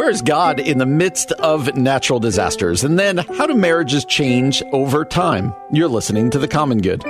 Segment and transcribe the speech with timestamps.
[0.00, 2.84] Where's God in the midst of natural disasters?
[2.84, 5.54] And then how do marriages change over time?
[5.70, 7.02] You're listening to The Common Good.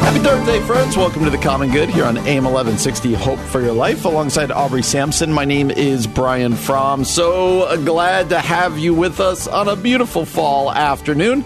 [0.00, 0.96] Happy Thursday, friends.
[0.96, 4.82] Welcome to The Common Good here on AM 1160 Hope for Your Life alongside Aubrey
[4.82, 5.30] Sampson.
[5.30, 7.04] My name is Brian Fromm.
[7.04, 11.44] So uh, glad to have you with us on a beautiful fall afternoon.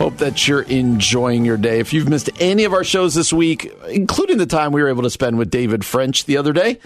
[0.00, 1.78] Hope that you're enjoying your day.
[1.78, 5.02] If you've missed any of our shows this week, including the time we were able
[5.02, 6.78] to spend with David French the other day,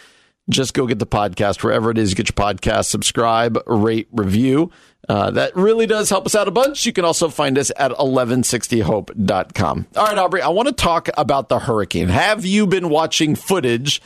[0.50, 4.72] just go get the podcast wherever it is get your podcast, subscribe, rate, review.
[5.08, 6.86] Uh, that really does help us out a bunch.
[6.86, 9.86] You can also find us at 1160hope.com.
[9.96, 12.08] All right, Aubrey, I want to talk about the hurricane.
[12.08, 14.02] Have you been watching footage?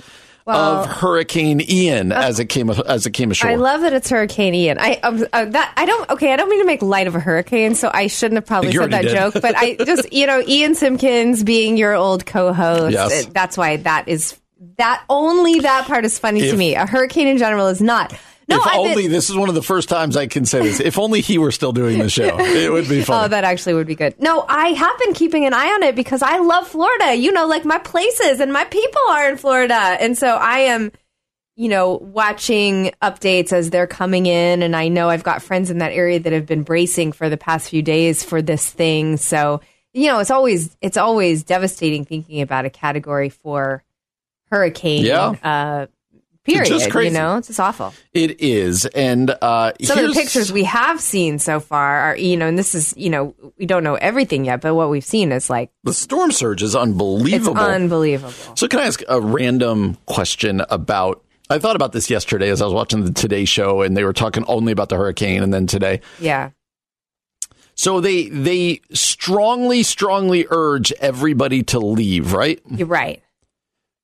[0.49, 3.51] Well, of Hurricane Ian as it came as it came ashore.
[3.51, 4.79] I love that it's Hurricane Ian.
[4.81, 6.33] I um, uh, that I don't okay.
[6.33, 8.81] I don't mean to make light of a hurricane, so I shouldn't have probably You
[8.81, 9.15] said that did.
[9.15, 9.35] joke.
[9.35, 12.93] But I just you know Ian Simpkins being your old co-host.
[12.93, 13.27] Yes.
[13.27, 14.39] uh, That's why that is
[14.79, 16.75] that only that part is funny If- to me.
[16.75, 18.13] A hurricane in general is not.
[18.49, 20.81] No, if been- only this is one of the first times I can say this.
[20.81, 23.25] If only he were still doing the show, it would be fun.
[23.25, 24.19] Oh, that actually would be good.
[24.21, 27.15] No, I have been keeping an eye on it because I love Florida.
[27.15, 29.75] You know, like my places and my people are in Florida.
[29.75, 30.93] And so I am,
[31.57, 34.63] you know, watching updates as they're coming in.
[34.63, 37.37] And I know I've got friends in that area that have been bracing for the
[37.37, 39.19] past few days for this thing.
[39.19, 39.61] So,
[39.93, 43.83] you know, it's always, it's always devastating thinking about a category four
[44.51, 45.05] hurricane.
[45.05, 45.35] Yeah.
[45.43, 45.87] Uh,
[46.55, 46.69] period.
[46.69, 47.15] just crazy.
[47.15, 47.95] You know, it's just awful.
[48.13, 52.37] It is, and uh, some of the pictures we have seen so far are you
[52.37, 55.33] know and this is you know we don't know everything yet but what we've seen
[55.33, 57.53] is like the storm surge is unbelievable.
[57.53, 58.29] it's unbelievable.
[58.29, 61.23] unbelievable so, can I ask a random question about?
[61.51, 64.13] I thought about this yesterday as I was watching the Today Show, and they were
[64.13, 66.01] talking only about the hurricane, and then today.
[66.21, 66.51] yeah
[67.75, 72.33] So they they strongly, strongly urge everybody to leave.
[72.33, 72.61] Right?
[72.71, 73.23] you're right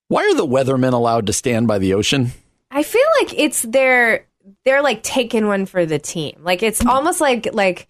[0.08, 2.32] Why are the weathermen allowed to stand by the ocean?
[2.70, 4.26] i feel like it's their
[4.64, 7.86] they're like taking one for the team like it's almost like like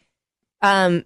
[0.61, 1.05] um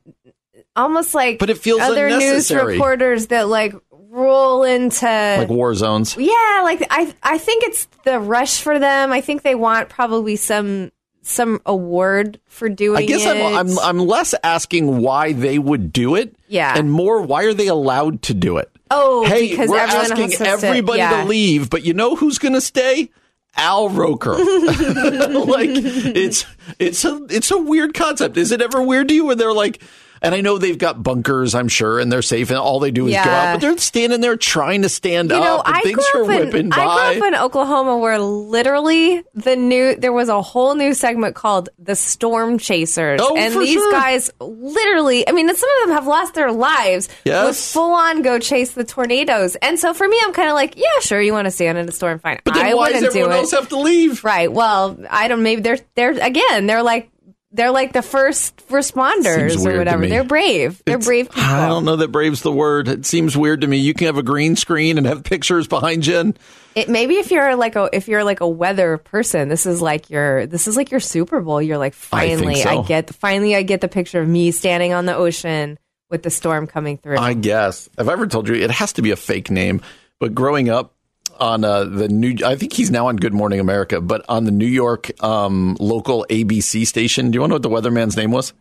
[0.75, 6.17] almost like But it feels other news reporters that like roll into Like war zones.
[6.17, 9.13] Yeah, like I I think it's the rush for them.
[9.13, 10.91] I think they want probably some
[11.23, 13.27] some award for doing I guess.
[13.27, 16.77] I'm, I'm I'm less asking why they would do it, Yeah.
[16.77, 18.71] and more why are they allowed to do it?
[18.91, 21.23] Oh, hey, because we're asking everybody to, yeah.
[21.23, 23.11] to leave, but you know who's going to stay?
[23.57, 24.33] Al Roker.
[24.39, 26.47] like it's
[26.79, 28.37] it's a it's a weird concept.
[28.37, 29.83] Is it ever weird to you when they're like?
[30.23, 33.07] And I know they've got bunkers, I'm sure, and they're safe, and all they do
[33.07, 33.53] is go Yeah.
[33.53, 33.55] out.
[33.55, 36.25] But they're standing there trying to stand You know, up, and I things grew are
[36.33, 36.77] up whipping in, by.
[36.79, 41.35] I grew up in Oklahoma where literally the new there was a whole new segment
[41.35, 43.93] called the Storm Chasers, Oh, and these sure.
[43.93, 47.09] guys literally, I mean, some of them have lost their lives.
[47.25, 47.45] Yes.
[47.45, 50.77] would full on go chase the tornadoes, and so for me, I'm kind of like,
[50.77, 52.41] yeah, sure, you want to stand in a storm, fine.
[52.45, 54.25] but then I why does everyone else have to leave?
[54.25, 54.53] Right.
[54.53, 55.43] Well, I don't.
[55.43, 56.67] Maybe they're they're again.
[56.67, 57.11] They're like
[57.53, 60.07] they're like the first responders or whatever.
[60.07, 60.83] They're brave.
[60.85, 61.43] They're It's- brave people.
[61.43, 62.89] I don't know that brave's the word.
[62.89, 63.79] It seems weird to me.
[63.79, 66.19] You can have a green screen and have pictures behind you.
[66.19, 66.39] And
[66.75, 70.11] It, maybe if you're like a if you're like a weather person, this is like
[70.11, 71.63] your this is like your Super Bowl.
[71.63, 72.83] You're like I finally so.
[72.83, 75.79] I get finally I get the picture of me standing on the ocean
[76.11, 77.19] with the storm coming through.
[77.19, 77.89] I guess.
[77.99, 79.81] I've ever told you it has to be a fake name?
[80.21, 80.95] But growing up
[81.41, 84.51] on uh, the new, I think he's now on Good Morning America, but on the
[84.51, 87.31] New York um, local ABC station.
[87.31, 88.53] Do you want to know what the weatherman's name was?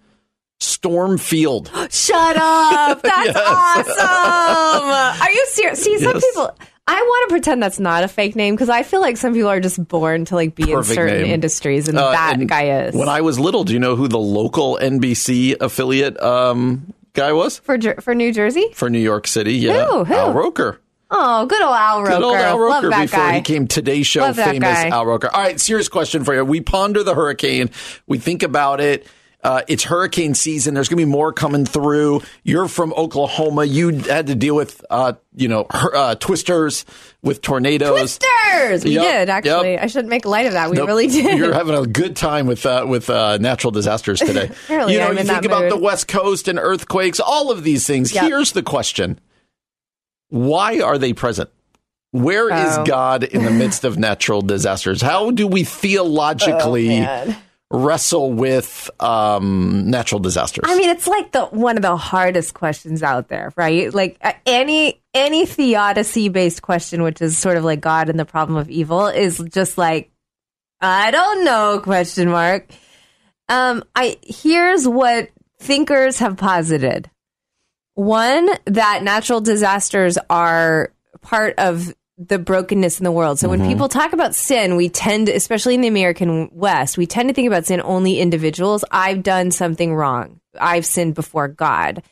[0.60, 1.70] Storm Field.
[1.92, 3.02] Shut up!
[3.04, 3.38] That's
[4.00, 5.22] awesome.
[5.22, 5.84] Are you serious?
[5.84, 6.26] See, some Yes.
[6.26, 6.58] people.
[6.90, 9.50] I want to pretend that's not a fake name because I feel like some people
[9.50, 11.34] are just born to like be Perfect in certain name.
[11.34, 12.96] industries, and Uh, that and guy is.
[12.96, 17.60] When I was little, do you know who the local NBC affiliate um, guy was
[17.60, 18.70] for Jer- for New Jersey.
[18.74, 19.56] for New York City?
[19.56, 20.06] Yeah, Who?
[20.06, 20.14] Who?
[20.14, 20.80] Al Roker.
[21.10, 22.12] Oh, good old Al Roker.
[22.18, 23.36] Good old Al Roker Love that before guy.
[23.36, 24.78] he came Today Show Love famous.
[24.78, 25.30] Al Roker.
[25.34, 26.44] All right, serious question for you.
[26.44, 27.70] We ponder the hurricane,
[28.08, 29.08] we think about it,
[29.44, 30.74] Uh, it's hurricane season.
[30.74, 32.22] There's going to be more coming through.
[32.44, 33.64] You're from Oklahoma.
[33.66, 36.84] You had to deal with, uh, you know, uh, twisters
[37.22, 38.18] with tornadoes.
[38.18, 38.84] Twisters.
[38.84, 39.74] We Yep, did actually.
[39.74, 39.84] yep.
[39.84, 40.70] I shouldn't make light of that.
[40.72, 40.88] We Nope.
[40.88, 41.38] really did.
[41.38, 44.50] You're having a good time with uh, with uh, natural disasters today.
[44.70, 45.72] You know, I'm you think about mood.
[45.72, 48.12] the West Coast and earthquakes, all of these things.
[48.14, 48.24] Yep.
[48.26, 49.20] Here's the question:
[50.30, 51.50] Why are they present?
[52.12, 52.86] Where is Oh.
[52.86, 55.02] God in the midst of natural disasters?
[55.02, 57.36] How do we theologically Oh,
[57.70, 60.64] wrestle with um, natural disasters?
[60.68, 63.94] I mean, it's like the one of the hardest questions out there, right?
[63.94, 68.26] Like uh, any any theodicy based question, which is sort of like God and the
[68.26, 70.10] problem of evil, is just like
[70.80, 72.70] I don't know question mark.
[73.50, 77.10] Um, I here's what thinkers have posited.
[77.98, 83.40] One that natural disasters are part of the brokenness in the world.
[83.40, 87.30] So when people talk about sin, we tend, especially in the American West, we tend
[87.30, 88.86] to think about sin only individuals.
[88.92, 90.40] I've done something wrong.
[90.60, 92.04] I've sinned before God.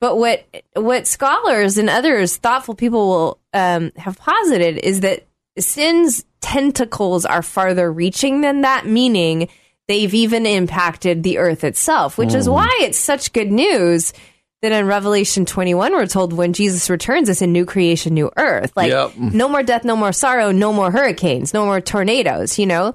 [0.00, 5.26] But what what scholars and others, thoughtful people, will um, have posited is that
[5.58, 9.50] sin's tentacles are farther reaching than that, meaning
[9.86, 14.14] they've even impacted the earth itself, which is why it's such good news
[14.62, 18.72] that in Revelation 21, we're told when Jesus returns, it's a new creation, new earth.
[18.76, 19.16] Like, Yep.
[19.16, 22.94] no more death, no more sorrow, no more hurricanes, no more tornadoes, you know?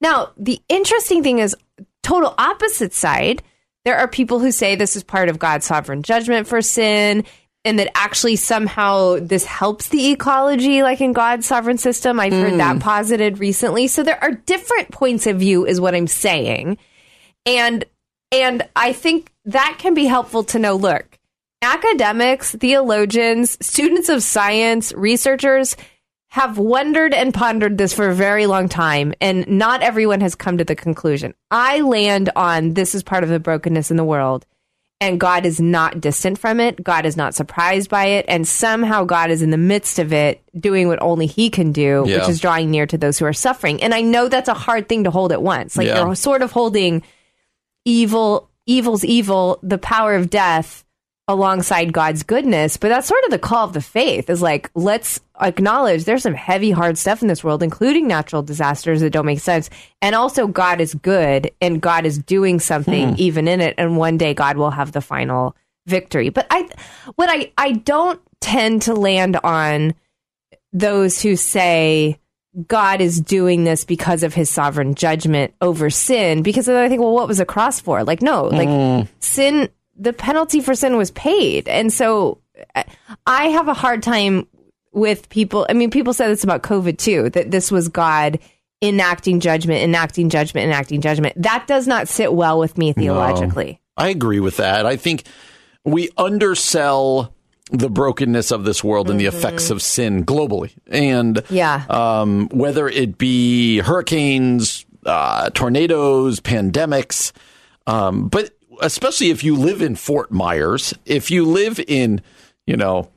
[0.00, 1.54] Now, the interesting thing is,
[2.02, 3.42] total opposite side,
[3.84, 7.24] there are people who say this is part of God's sovereign judgment for sin
[7.64, 12.18] and that actually somehow this helps the ecology like in God's sovereign system.
[12.18, 12.80] I've heard that hmm.
[12.80, 13.86] posited recently.
[13.86, 16.78] So there are different points of view is what I'm saying.
[17.46, 17.84] And
[18.32, 21.18] and I think that can be helpful to know look,
[21.60, 25.76] academics, theologians, students of science, researchers
[26.28, 30.56] have wondered and pondered this for a very long time, and not everyone has come
[30.58, 31.34] to the conclusion.
[31.50, 34.46] I land on this is part of the brokenness in the world,
[34.98, 36.82] and God is not distant from it.
[36.82, 40.40] God is not surprised by it, and somehow God is in the midst of it,
[40.58, 42.20] doing what only He can do, Yeah.
[42.20, 43.82] which is drawing near to those who are suffering.
[43.82, 45.76] And I know that's a hard thing to hold at once.
[45.76, 46.02] Like Yeah.
[46.02, 47.02] you're sort of holding
[47.84, 50.84] evil, evil's evil, the power of death
[51.28, 52.76] alongside God's goodness.
[52.76, 56.34] But that's sort of the call of the faith is like, let's acknowledge there's some
[56.34, 59.70] heavy, hard stuff in this world, including natural disasters that don't make sense.
[60.00, 63.14] And also, God is good and God is doing something hmm.
[63.18, 63.74] even in it.
[63.78, 65.56] And one day, God will have the final
[65.86, 66.28] victory.
[66.28, 66.68] But I,
[67.16, 69.94] what I, I don't tend to land on
[70.72, 72.18] those who say,
[72.66, 76.42] God is doing this because of his sovereign judgment over sin.
[76.42, 78.04] Because then I think, well, what was the cross for?
[78.04, 79.08] Like, no, like mm.
[79.20, 81.66] sin, the penalty for sin was paid.
[81.68, 82.38] And so
[82.74, 82.84] I-
[83.26, 84.46] I have a hard time
[84.92, 85.66] with people.
[85.70, 88.38] I mean, people said this about COVID too, that this was God
[88.82, 91.40] enacting judgment, enacting judgment, enacting judgment.
[91.40, 93.80] That does not sit well with me theologically.
[93.96, 94.84] I agree with that.
[94.84, 95.24] I think
[95.84, 97.34] we undersell
[97.72, 100.72] the brokenness of this world and the effects of sin globally.
[100.88, 101.84] And Yeah.
[101.88, 107.32] um, whether it be hurricanes, uh, tornadoes, pandemics,
[107.86, 112.20] um, but especially if you live in Fort Myers, if you live in,
[112.66, 113.08] you know,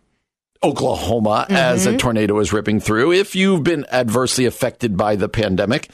[0.63, 5.89] Oklahoma as a tornado is ripping through, if you've been adversely affected by the pandemic,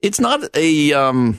[0.00, 1.38] it's not a um,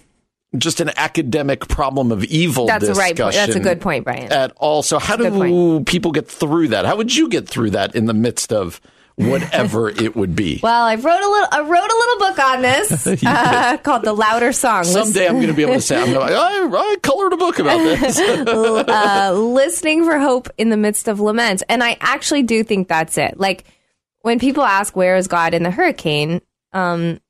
[0.57, 2.67] just an academic problem of evil.
[2.67, 3.35] That's a right point.
[3.35, 4.31] That's a good point, Brian.
[4.31, 4.83] At all.
[4.83, 6.85] So, how Good do people get through that?
[6.85, 8.81] How would you get through that in the midst of
[9.15, 10.59] whatever it would be?
[10.61, 11.47] Well, I wrote a little.
[11.51, 15.47] I wrote a little book on this uh, called "The Louder Song." Someday I'm going
[15.47, 18.19] to be able to say, I'm gonna, I, I colored a book about this.
[18.19, 21.63] uh, listening for hope in the midst of lament.
[21.69, 23.39] And I actually do think that's it.
[23.39, 23.63] Like
[24.21, 26.41] when people ask, where is God in the hurricane?
[26.73, 27.21] Um,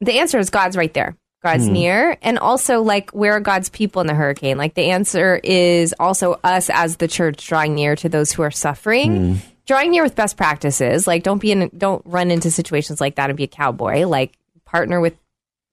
[0.00, 1.16] the answer is God's right there.
[1.46, 1.72] God's hmm.
[1.72, 2.18] near.
[2.22, 4.58] And also, like, where are God's people in the hurricane?
[4.58, 8.50] Like, the answer is also us as the church drawing near to those who are
[8.50, 9.34] suffering, hmm.
[9.64, 11.06] drawing near with best practices.
[11.06, 14.06] Like, don't be in, don't run into situations like that and be a cowboy.
[14.06, 14.32] Like,
[14.64, 15.16] partner with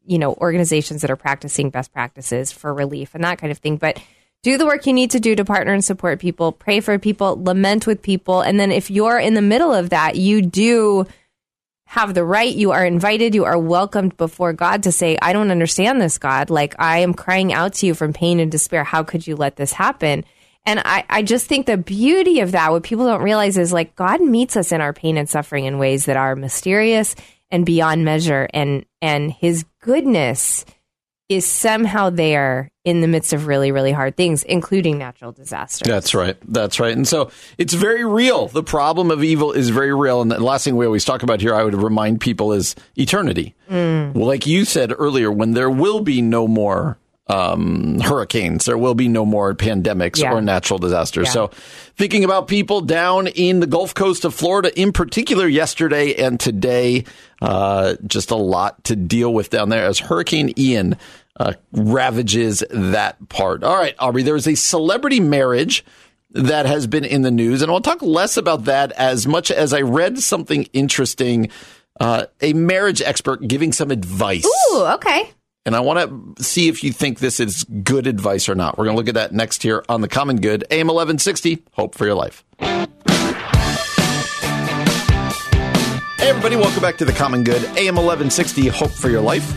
[0.05, 3.77] you know organizations that are practicing best practices for relief and that kind of thing
[3.77, 4.01] but
[4.43, 7.41] do the work you need to do to partner and support people pray for people
[7.41, 11.05] lament with people and then if you're in the middle of that you do
[11.93, 12.53] have the right.
[12.53, 13.35] You are invited.
[13.35, 16.49] You are welcomed before god to say i don't understand this god.
[16.49, 18.83] Like i am crying out to you from pain and despair.
[18.83, 20.25] How could you let this happen?
[20.65, 23.95] And I, I just think the beauty of that, what people don't realize is like
[23.95, 27.15] God meets us in our pain and suffering in ways that are mysterious
[27.51, 28.47] and beyond measure.
[28.53, 30.65] And, and his goodness
[31.29, 35.87] is somehow there in the midst of really, really hard things, including natural disasters.
[35.87, 36.37] That's right.
[36.45, 36.95] That's right.
[36.95, 38.47] And so it's very real.
[38.47, 40.21] The problem of evil is very real.
[40.21, 43.55] And the last thing we always talk about here, I would remind people is eternity.
[43.69, 44.13] Mm.
[44.13, 48.65] Well, like you said earlier, when there will be no more um, hurricanes.
[48.65, 50.33] There will be no more pandemics Yeah.
[50.33, 51.27] or natural disasters.
[51.27, 51.31] Yeah.
[51.33, 51.47] So,
[51.95, 57.05] thinking about people down in the Gulf Coast of Florida, in particular, yesterday and today,
[57.41, 60.97] uh, just a lot to deal with down there as Hurricane Ian
[61.39, 63.63] uh, ravages that part.
[63.63, 65.83] All right, Aubrey, there is a celebrity marriage
[66.31, 69.73] that has been in the news, and I'll talk less about that as much as
[69.73, 71.49] I read something interesting.
[71.99, 74.45] Uh, a marriage expert giving some advice.
[74.45, 75.31] Ooh, okay.
[75.65, 78.77] And I want to see if you think this is good advice or not.
[78.77, 81.95] We're going to look at that next here on The Common Good, AM 1160, Hope
[81.95, 82.43] for Your Life.
[82.59, 82.85] Hey,
[86.29, 89.49] everybody, welcome back to The Common Good, AM 1160, Hope for Your Life.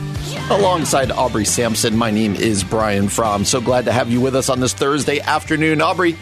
[0.48, 3.44] Alongside Aubrey Sampson, my name is Brian Fromm.
[3.44, 5.80] So glad to have you with us on this Thursday afternoon.
[5.80, 6.16] Aubrey,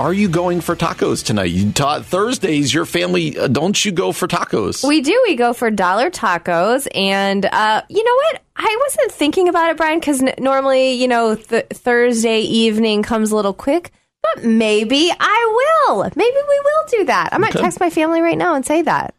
[0.00, 1.50] are you going for tacos tonight?
[1.50, 4.86] You ta- Thursdays, your family, uh, don't you go for tacos?
[4.86, 5.22] We do.
[5.26, 8.42] We go for dollar tacos, and uh, you know what?
[8.56, 13.30] I wasn't thinking about it, Brian, because n- normally, you know, th- Thursday evening comes
[13.30, 13.92] a little quick.
[14.22, 16.02] But maybe I will.
[16.14, 17.30] Maybe we will do that.
[17.32, 17.62] I might Okay.
[17.62, 19.14] text my family right now and say that.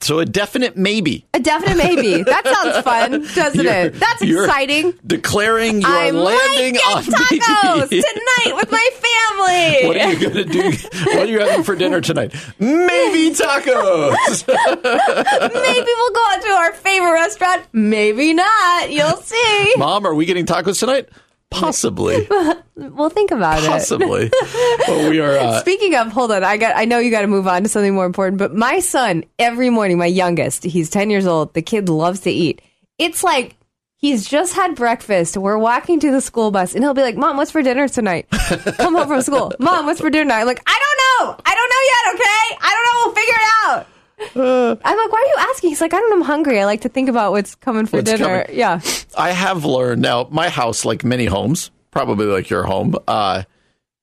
[0.00, 1.24] So a definite maybe.
[1.34, 2.22] A definite maybe.
[2.24, 3.94] that sounds fun, doesn't You're- it?
[3.94, 4.94] That's you're exciting.
[5.06, 7.88] Declaring you I might landing on tacos BB.
[8.44, 9.86] tonight with my family.
[9.88, 10.70] What are you going to do?
[11.06, 12.34] What are you having for dinner tonight?
[12.58, 14.46] Maybe tacos.
[14.48, 17.62] Maybe we'll go out to our favorite restaurant.
[17.72, 18.90] Maybe not.
[18.90, 19.74] You'll see.
[19.76, 21.08] Mom, are we getting tacos tonight?
[21.52, 22.28] Possibly.
[22.74, 23.66] We'll think about it.
[23.68, 24.30] Possibly.
[24.88, 25.36] Well, we are.
[25.36, 26.74] Uh, Speaking of, hold on, I got.
[26.74, 28.38] I know you got to move on to something more important.
[28.38, 31.52] But my son, every morning, my youngest, he's ten years old.
[31.54, 32.62] The kid loves to eat.
[32.98, 33.56] It's like
[33.96, 35.36] he's just had breakfast.
[35.36, 38.26] We're walking to the school bus, and he'll be like, "Mom, what's for dinner tonight?"
[38.30, 39.52] Come home from school.
[39.58, 40.40] Mom, what's for dinner tonight?
[40.40, 41.36] I'm like, I don't know.
[41.44, 42.14] I don't know yet.
[42.14, 43.06] Okay, I don't know.
[43.06, 43.86] We'll figure it out.
[44.34, 45.70] I'm like, why are you asking?
[45.70, 46.16] He's like, I don't know.
[46.16, 46.60] I'm hungry.
[46.60, 48.44] I like to think about what's coming for What's dinner.
[48.44, 48.58] coming.
[48.58, 48.80] Yeah.
[49.16, 50.28] I have learned now.
[50.30, 53.42] My house, like many homes, probably like your home, uh,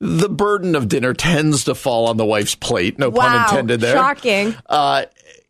[0.02, 2.98] the burden of dinner tends to fall on the wife's plate.
[2.98, 3.96] No pun intended there.
[3.96, 4.56] Shocking.
[4.66, 5.06] Uh,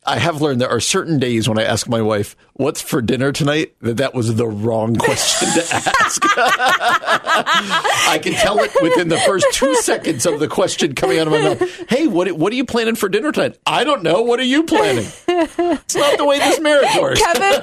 [0.06, 3.32] I have learned there are certain days when I ask my wife, "What's for dinner
[3.34, 6.22] tonight?" that that was the wrong question to ask.
[6.38, 11.34] I can tell it within the first two seconds of the question coming out of
[11.34, 11.89] my mouth.
[11.89, 13.58] Hey, what what are you planning for dinner tonight?
[13.65, 14.22] I don't know.
[14.22, 15.06] What are you planning?
[15.27, 17.22] It's not the way this marriage works.
[17.22, 17.62] Kevin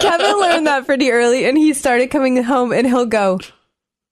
[0.00, 3.38] Kevin learned that pretty early, and he started coming home, and he'll go,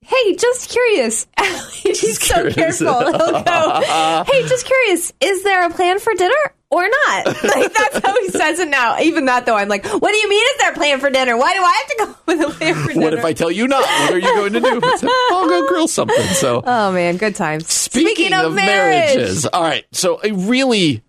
[0.03, 1.27] "Hey, just curious."
[1.83, 2.55] He's so curious.
[2.55, 3.01] careful.
[3.01, 5.13] He'll go, "Hey, just curious.
[5.21, 8.99] Is there a plan for dinner or not?" Like that's how he says it now.
[9.01, 10.45] Even that though, I'm like, "What do you mean?
[10.55, 11.37] Is there a plan for dinner?
[11.37, 13.51] Why do I have to go with a plan for dinner?" What if I tell
[13.51, 13.83] you not?
[13.83, 14.81] What are you going to do?
[14.83, 16.17] It's like, I'll go grill something.
[16.35, 16.63] So.
[16.65, 17.73] Oh man, good times.
[17.73, 19.47] Speaking, of, marriages.
[19.47, 19.85] All right.
[19.93, 21.03] So, a really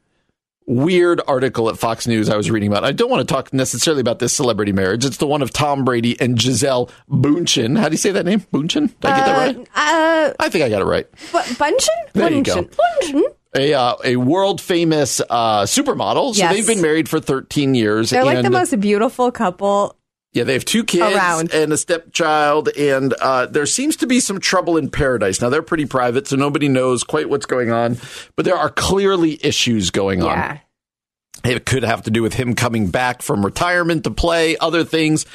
[0.65, 2.83] weird article at Fox News I was reading about.
[2.83, 5.05] I don't want to talk necessarily about this celebrity marriage.
[5.05, 7.79] It's the one of Tom Brady and Gisele Bundchen.
[7.79, 8.41] How do you say that name?
[8.53, 8.87] Bundchen?
[8.99, 9.57] Did I get that right?
[9.75, 11.09] Uh, I think I got it right.
[11.31, 11.87] bu- Bunchen?
[12.13, 12.63] There you go.
[12.63, 13.21] Bunchen.
[13.55, 16.33] A uh, a world famous uh, supermodel.
[16.35, 16.53] So Yes.
[16.55, 18.09] they've been married for 13 years.
[18.09, 19.95] They're like the most beautiful couple.
[20.33, 21.51] Yeah, they have two kids Around.
[21.53, 25.41] and a stepchild, and uh, there seems to be some trouble in paradise.
[25.41, 27.97] Now they're pretty private, so nobody knows quite what's going on,
[28.35, 30.37] but there are clearly issues going on.
[30.37, 30.57] Yeah.
[31.45, 35.25] It could have to do with him coming back from retirement to play other things.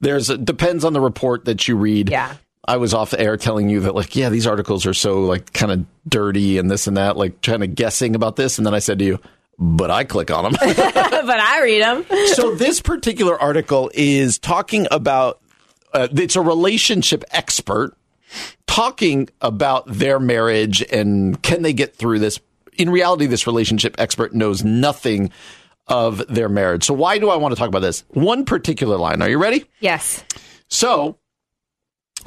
[0.00, 2.10] There's a, depends on the report that you read.
[2.10, 2.34] Yeah.
[2.66, 5.72] I was off air telling you that like, yeah, these articles are so like kind
[5.72, 8.78] of dirty and this and that, like kind of guessing about this, and then I
[8.80, 9.18] said to you,
[9.58, 10.52] but I click on them.
[10.76, 12.04] but I read them.
[12.34, 15.40] so this particular article is talking about
[15.92, 17.96] uh, it's a relationship expert
[18.66, 22.38] talking about their marriage and can they get through this
[22.74, 25.30] in reality this relationship expert knows nothing
[25.88, 29.20] of their marriage so why do i want to talk about this one particular line
[29.20, 30.22] are you ready Yes.
[30.68, 31.16] so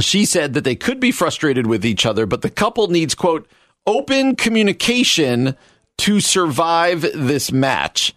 [0.04, 3.48] she said that they could be frustrated with each other, but the couple needs, quote,
[3.86, 5.56] open communication
[5.98, 8.14] to survive this match.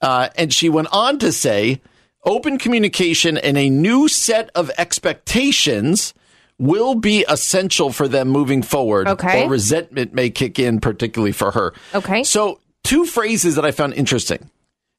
[0.00, 1.80] Uh, and she went on to say,
[2.24, 6.12] open communication and a new set of expectations
[6.58, 9.08] will be essential for them moving forward.
[9.08, 9.44] Okay.
[9.44, 11.74] Or resentment may kick in, particularly for her.
[11.94, 12.24] Okay.
[12.24, 14.50] So, two phrases that I found interesting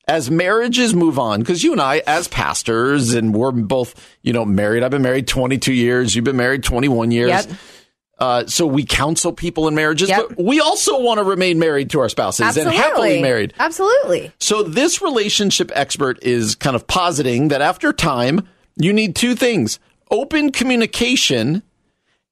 [0.07, 4.45] as marriages move on, because you and I, as pastors, and we're both, you know,
[4.45, 4.83] married.
[4.83, 6.15] I've been married 22 years.
[6.15, 7.29] You've been married 21 years.
[7.29, 7.47] Yep.
[8.19, 10.29] Uh, so we counsel people in marriages, Yep.
[10.29, 12.75] but we also want to remain married to our spouses Absolutely.
[12.75, 13.53] and happily married.
[13.59, 14.31] Absolutely.
[14.39, 19.77] So this relationship expert is kind of positing that after time, you need two things
[20.09, 21.61] open communication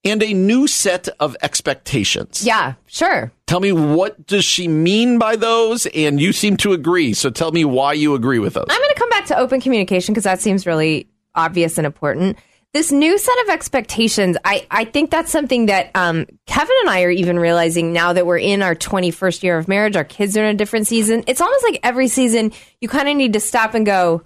[0.05, 2.45] and a new set of expectations.
[2.45, 3.31] Yeah, sure.
[3.47, 5.87] Tell me what does she mean by those?
[5.87, 7.13] And you seem to agree.
[7.13, 8.67] So tell me why you agree with those.
[8.69, 12.37] I'm going to come back to open communication because that seems really obvious and important.
[12.73, 17.03] this new set of expectations, I, I think that's something that um, Kevin and I
[17.03, 19.95] are even realizing now that we're in our 21st year of marriage.
[19.95, 21.23] Our kids are in a different season.
[21.25, 24.21] It's almost like every season you kind of need to stop and go,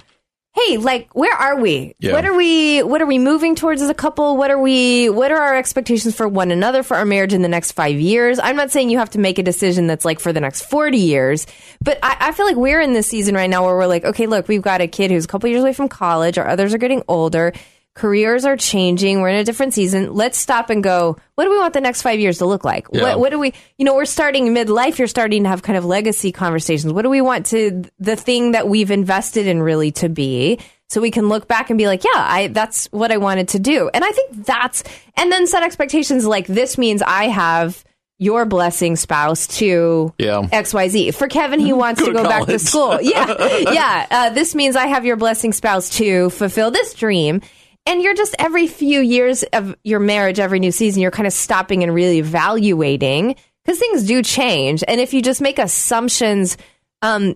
[0.67, 1.95] hey, like where are we?
[1.99, 2.13] Yeah.
[2.13, 4.37] What are we what are we moving towards as a couple?
[4.37, 7.47] What are we what are our expectations for one another for our marriage in the
[7.47, 8.39] next five years?
[8.39, 10.97] I'm not saying you have to make a decision that's like for the next 40
[10.97, 11.47] years,
[11.81, 14.27] but I, I feel like we're in this season right now where we're like, okay,
[14.27, 16.77] look, we've got a kid who's a couple years away from college, our others are
[16.79, 17.53] getting older.
[17.99, 19.19] Careers are changing.
[19.19, 20.13] We're in a different season.
[20.13, 21.17] Let's stop and go.
[21.35, 22.87] What do we want the next five years to look like?
[22.93, 23.01] Yeah.
[23.01, 24.97] What, what do we, you know, we're starting midlife.
[24.97, 26.93] You're starting to have kind of legacy conversations.
[26.93, 30.59] What do we want to the thing that we've invested in really to be?
[30.87, 33.59] So we can look back and be like, yeah, I, that's what I wanted to
[33.59, 33.89] do.
[33.93, 34.81] And I think that's,
[35.17, 37.83] and then set expectations like this means I have
[38.17, 40.41] your blessing spouse to Yeah.
[40.41, 41.13] XYZ.
[41.13, 43.01] For Kevin, he wants Go to to go back to school.
[43.01, 43.35] Yeah.
[43.71, 44.07] Yeah.
[44.09, 47.41] Uh, this means I have your blessing spouse to fulfill this dream.
[47.85, 51.33] And you're just every few years of your marriage, every new season, you're kind of
[51.33, 54.83] stopping and really evaluating because things do change.
[54.87, 56.57] And if you just make assumptions,
[57.01, 57.35] um,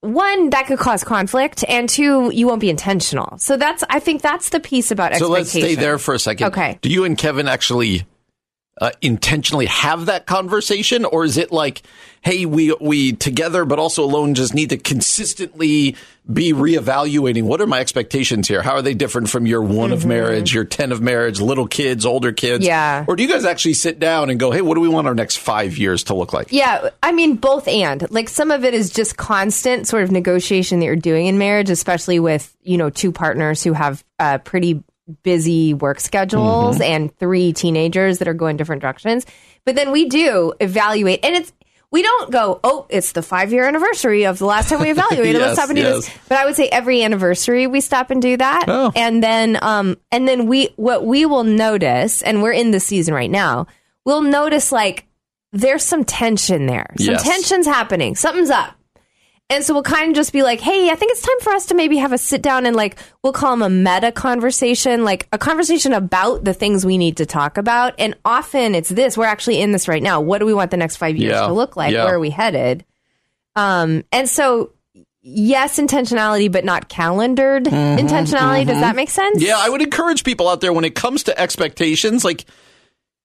[0.00, 3.38] one that could cause conflict, and two, you won't be intentional.
[3.38, 6.48] So that's, I think that's the piece about So let's stay there for a second.
[6.48, 6.78] Okay.
[6.82, 8.04] Do you and Kevin actually
[8.80, 11.82] uh, intentionally have that conversation, or is it like,
[12.22, 15.96] hey, we we together but also alone just need to consistently
[16.30, 18.62] be reevaluating what are my expectations here?
[18.62, 22.06] How are they different from your one of marriage, your ten of marriage, little kids,
[22.06, 22.64] older kids?
[22.64, 22.68] Mm-hmm.
[22.68, 23.04] Yeah.
[23.06, 25.14] Or do you guys actually sit down and go, hey, what do we want our
[25.14, 26.48] next five years to look like?
[26.50, 28.10] Yeah, I mean both and.
[28.10, 31.68] Like some of it is just constant sort of negotiation that you're doing in marriage,
[31.68, 34.82] especially with, you know, two partners who have uh, pretty
[35.22, 36.82] busy work schedules Mm-hmm.
[36.82, 39.26] and three teenagers that are going different directions.
[39.64, 41.52] But then we do evaluate and it's
[41.92, 45.40] we don't go, oh, it's the five year anniversary of the last time we evaluated.
[45.40, 46.06] Yes, Let's stop and do yes.
[46.06, 46.18] this.
[46.28, 48.66] But I would say every anniversary we stop and do that.
[48.68, 48.92] Oh.
[48.94, 53.12] And then um and then we what we will notice, and we're in the season
[53.12, 53.66] right now,
[54.04, 55.06] we'll notice like
[55.52, 56.94] there's some tension there.
[56.96, 57.24] Some Yes.
[57.24, 58.14] tension's happening.
[58.14, 58.72] Something's up.
[59.50, 61.66] And so we'll kind of just be like, hey, I think it's time for us
[61.66, 65.26] to maybe have a sit down and like, we'll call them a meta conversation, like
[65.32, 67.94] a conversation about the things we need to talk about.
[67.98, 70.20] And often it's this, we're actually in this right now.
[70.20, 71.48] What do we want the next five years Yeah.
[71.48, 71.92] to look like?
[71.92, 72.04] Yeah.
[72.04, 72.84] Where are we headed?
[73.56, 74.70] Um, and so,
[75.20, 78.66] yes, intentionality, but not calendared intentionality.
[78.66, 79.38] Does that make sense?
[79.38, 82.44] Mm-hmm, Yeah, I would encourage people out there when it comes to expectations, like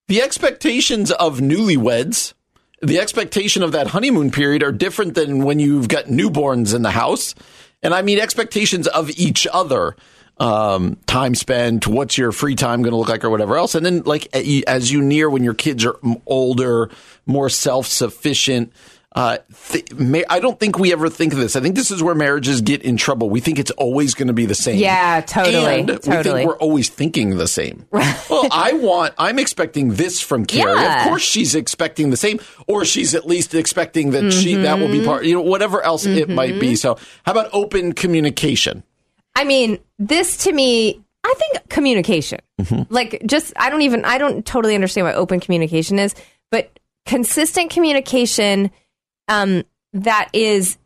[0.07, 2.33] the expectations of newlyweds,
[2.81, 6.91] the expectation of that honeymoon period are different than when you've got newborns in the
[6.91, 7.35] house.
[7.81, 9.95] And I mean expectations of each other.
[10.37, 13.73] Um, time spent, what's your free time going to look like, or whatever else.
[13.73, 16.89] And then, like, as you near when your kids are older,
[17.25, 18.73] more self sufficient,
[19.15, 19.37] uh,
[19.69, 21.55] th- may, I don't think we ever think of this.
[21.55, 23.29] I think this is where marriages get in trouble.
[23.29, 24.77] We think it's always going to be the same.
[24.77, 26.41] Yeah, totally, And we totally.
[26.41, 27.85] think we're always thinking the same.
[27.91, 30.73] well, I want, I'm expecting this from Carrie.
[30.81, 31.03] Yeah.
[31.03, 34.87] Of course, she's expecting the same, or she's at least expecting that she that will
[34.89, 35.05] be Mm-hmm.
[35.05, 35.25] part.
[35.25, 36.75] You know, whatever else it might be.
[36.75, 38.83] So, how about open communication?
[39.35, 42.39] I mean, this to me, I think communication.
[42.89, 46.13] Like, just, I don't even, I don't totally understand what open communication is,
[46.51, 48.71] but consistent communication
[49.27, 50.77] um, that is,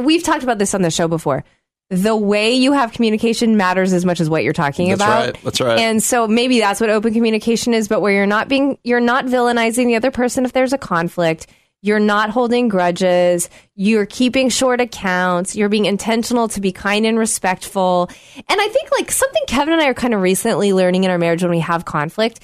[0.00, 1.44] we've talked about this on the show before.
[1.90, 4.98] The way you have communication matters as much as what you're talking about.
[4.98, 5.34] That's about.
[5.34, 5.44] right.
[5.44, 5.78] That's right.
[5.78, 9.26] And so maybe that's what open communication is, but where you're not being, you're not
[9.26, 11.46] villainizing the other person if there's a conflict.
[11.82, 13.50] You're not holding grudges.
[13.74, 15.54] You're keeping short accounts.
[15.54, 18.08] You're being intentional to be kind and respectful.
[18.48, 21.18] And I think like something Kevin and I are kind of recently learning in our
[21.18, 22.40] marriage when we have conflict.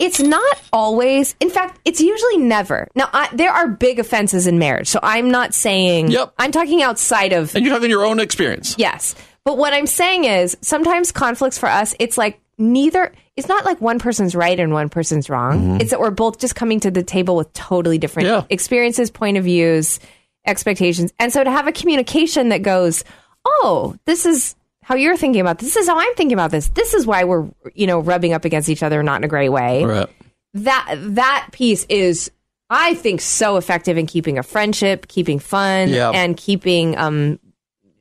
[0.00, 2.88] It's not always, in fact, it's usually never.
[2.94, 4.88] Now, I, there are big offenses in marriage.
[4.88, 6.32] So I'm not saying, Yep.
[6.38, 8.74] I'm talking outside of And you're having your own experience.
[8.78, 9.14] Yes.
[9.44, 13.80] But what I'm saying is sometimes conflicts for us, it's like neither, it's not like
[13.80, 15.60] one person's right and one person's wrong.
[15.60, 15.80] Mm-hmm.
[15.82, 18.44] It's that we're both just coming to the table with totally different Yeah.
[18.50, 20.00] experiences, point of views,
[20.46, 21.12] expectations.
[21.18, 23.04] And so to have a communication that goes,
[23.44, 24.54] oh, this is
[24.90, 25.68] how you're thinking about this.
[25.74, 26.68] This is how I'm thinking about this.
[26.70, 29.48] This is why we're, you know, rubbing up against each other, not in a great
[29.50, 30.08] way Right.
[30.54, 32.28] that that piece is
[32.68, 36.10] I think so effective in keeping a friendship, keeping fun, Yeah.
[36.10, 37.38] and keeping um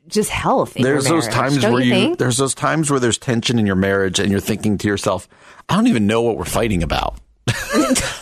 [0.07, 0.73] just health.
[0.73, 3.75] There's those marriage, times where you, you, there's those times where there's tension in your
[3.75, 5.29] marriage and you're thinking to yourself,
[5.69, 7.19] I don't even know what we're fighting about.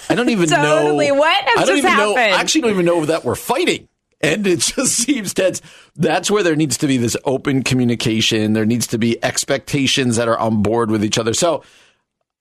[0.09, 1.13] I don't even know Totally.
[1.13, 3.87] What has I don't even know I actually don't even know that we're fighting.
[4.21, 5.61] And it just seems tense.
[5.95, 8.53] That's where there needs to be this open communication.
[8.53, 11.33] There needs to be expectations that are on board with each other.
[11.33, 11.63] So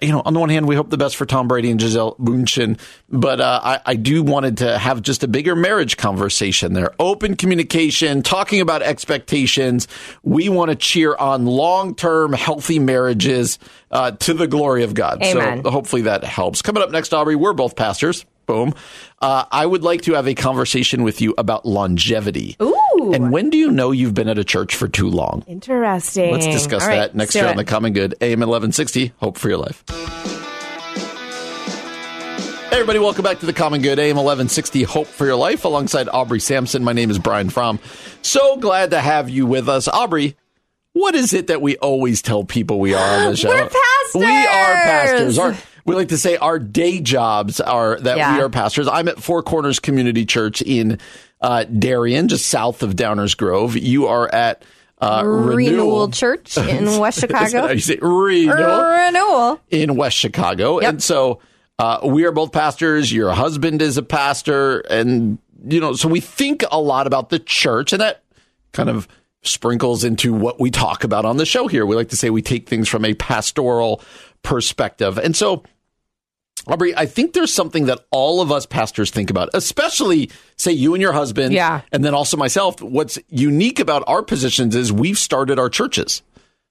[0.00, 2.16] you know, on the one hand, we hope the best for Tom Brady and Gisele
[2.16, 6.90] Bundchen, but uh, I, I do wanted to have just a bigger marriage conversation there.
[6.98, 9.88] Open communication, talking about expectations.
[10.22, 13.58] We want to cheer on long term healthy marriages
[13.90, 15.22] uh, to the glory of God.
[15.22, 15.64] Amen.
[15.64, 16.60] So hopefully that helps.
[16.60, 18.26] Coming up next, Aubrey, we're both pastors.
[18.46, 18.74] Boom.
[19.20, 22.56] Uh, I would like to have a conversation with you about longevity.
[22.62, 23.11] Ooh.
[23.12, 25.44] And when do you know you've been at a church for too long?
[25.46, 26.32] Interesting.
[26.32, 29.12] Let's discuss All right, that next let's do year on the Common Good AM 1160.
[29.18, 29.85] Hope for your life.
[32.70, 36.09] Hey, everybody, welcome back to the Common Good AM 1160 Hope for Your Life alongside
[36.09, 36.85] Aubrey Sampson.
[36.85, 37.78] My name is Brian Fromm.
[38.22, 39.88] So glad to have you with us.
[39.88, 40.37] Aubrey,
[40.92, 43.48] what is it that we always tell people we are on the show?
[43.48, 44.14] We're pastors!
[44.14, 45.38] We are pastors.
[45.38, 45.56] Our,
[45.87, 48.37] we like to say our day jobs are that Yeah.
[48.37, 48.88] we are pastors.
[48.88, 50.99] I'm at Four Corners Community Church in
[51.40, 53.77] uh, Darien, just south of Downers Grove.
[53.77, 54.62] You are at
[55.01, 57.72] uh, Renewal Church in West Is that how Chicago.
[57.72, 59.61] you say renewal Renewal.
[59.70, 60.81] in West Chicago.
[60.81, 60.88] Yep.
[60.90, 61.40] And so
[61.79, 63.12] uh, we are both pastors.
[63.12, 64.81] Your husband is a pastor.
[64.81, 68.22] And, you know, so we think a lot about the church, and that
[68.72, 69.07] kind of
[69.42, 71.85] sprinkles into what we talk about on the show here.
[71.87, 74.01] We like to say we take things from a pastoral
[74.42, 75.18] perspective.
[75.18, 75.62] And so,
[76.68, 80.94] Aubrey, I think there's something that all of us pastors think about, especially, say, you
[80.94, 81.52] and your husband.
[81.52, 81.83] Yeah.
[81.92, 82.81] And then also myself.
[82.83, 86.22] What's unique about our positions is we've started our churches.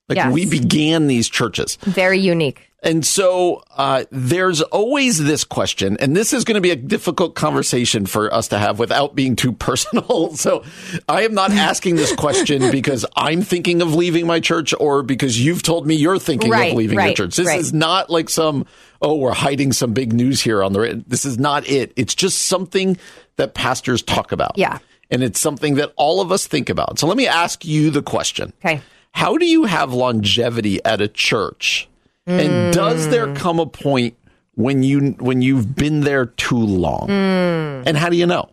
[0.08, 0.32] Like Yes.
[0.32, 1.76] we began these churches.
[1.82, 2.70] Very unique.
[2.82, 7.34] And so uh, there's always this question, and this is going to be a difficult
[7.34, 10.36] conversation for us to have without being too personal.
[10.36, 10.62] So
[11.08, 15.44] I am not asking this question because I'm thinking of leaving my church or because
[15.44, 17.34] you've told me you're thinking Right, of leaving right, your church.
[17.36, 17.58] This right.
[17.58, 18.66] is not like some,
[19.02, 21.02] oh, we're hiding some big news here on the.
[21.06, 21.92] This is not it.
[21.96, 22.96] It's just something
[23.36, 24.56] that pastors talk about.
[24.56, 24.78] Yeah.
[25.10, 26.98] And it's something that all of us think about.
[26.98, 28.52] So let me ask you the question.
[28.64, 28.80] Okay.
[29.12, 31.88] How do you have longevity at a church?
[32.26, 33.36] And does there Mm.
[33.36, 34.16] come a point
[34.56, 37.06] when you when you've been there too long?
[37.08, 37.84] Mm.
[37.86, 38.48] And how do you know?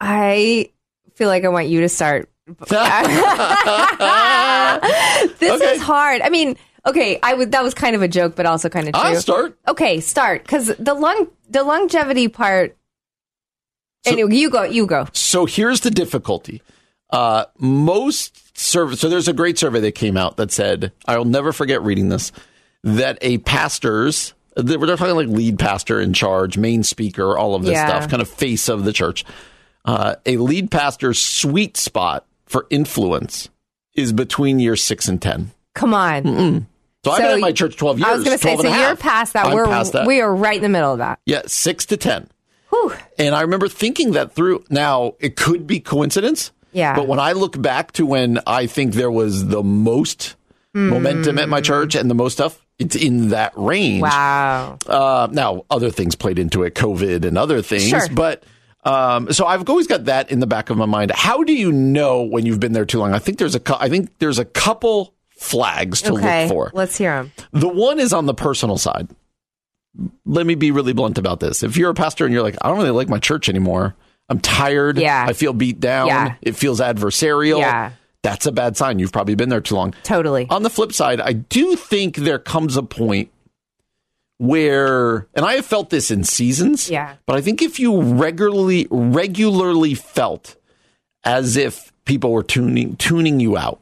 [0.00, 0.68] I
[1.14, 2.28] feel like I want you to start.
[5.38, 5.74] this Okay.
[5.74, 6.20] is hard.
[6.22, 7.52] I mean, okay, I would.
[7.52, 9.02] That was kind of a joke, but also kind of true.
[9.02, 9.58] I'll start.
[9.68, 12.76] Okay, start because the long the longevity part.
[14.04, 14.62] anyway, you go.
[14.64, 15.06] You go.
[15.12, 16.62] So here's the difficulty.
[17.10, 21.52] Uh, most survey, so there's a great survey that came out that said, I'll never
[21.52, 22.32] forget reading this,
[22.84, 27.64] that a pastor's, they we're talking like lead pastor in charge, main speaker, all of
[27.64, 27.86] this Yeah.
[27.86, 29.26] stuff, kind of face of the church.
[29.84, 33.50] Uh, a lead pastor's sweet spot for influence
[33.94, 35.50] is between years six and 10.
[35.74, 36.66] Come on.
[37.04, 38.08] So, I've been at my church 12 years.
[38.08, 39.46] I was going to say, 12 so a you're past that.
[39.46, 40.06] I'm we're past that.
[40.06, 41.18] we are right in the middle of that.
[41.26, 42.28] Yeah, six to 10.
[42.70, 42.94] Whew.
[43.18, 44.64] And I remember thinking that through.
[44.70, 46.52] Now, it could be coincidence.
[46.72, 46.94] Yeah.
[46.94, 50.36] But when I look back to when I think there was the most
[50.74, 54.02] momentum at my church and the most stuff, it's in that range.
[54.02, 54.78] Wow.
[54.86, 57.88] Uh, now, other things played into it, COVID and other things.
[57.88, 58.08] Sure.
[58.10, 58.44] But
[58.84, 61.10] um, so I've always got that in the back of my mind.
[61.10, 63.12] How do you know when you've been there too long?
[63.12, 66.42] I think there's a I think there's a couple flags to Okay.
[66.44, 66.70] look for.
[66.74, 67.32] Let's hear them.
[67.52, 69.08] The one is on the personal side.
[70.24, 71.62] Let me be really blunt about this.
[71.62, 73.94] If you're a pastor and you're like, I don't really like my church anymore,
[74.28, 74.96] I'm tired.
[74.98, 75.26] Yeah.
[75.28, 76.06] I feel beat down.
[76.06, 76.34] Yeah.
[76.40, 77.58] It feels adversarial.
[77.58, 77.92] Yeah.
[78.22, 78.98] That's a bad sign.
[79.00, 79.94] You've probably been there too long.
[80.04, 80.46] Totally.
[80.48, 83.30] On the flip side, I do think there comes a point
[84.38, 86.88] where, and I have felt this in seasons.
[86.88, 87.16] Yeah.
[87.26, 90.56] But I think if you regularly, regularly felt
[91.24, 93.80] as if people were tuning, tuning you out,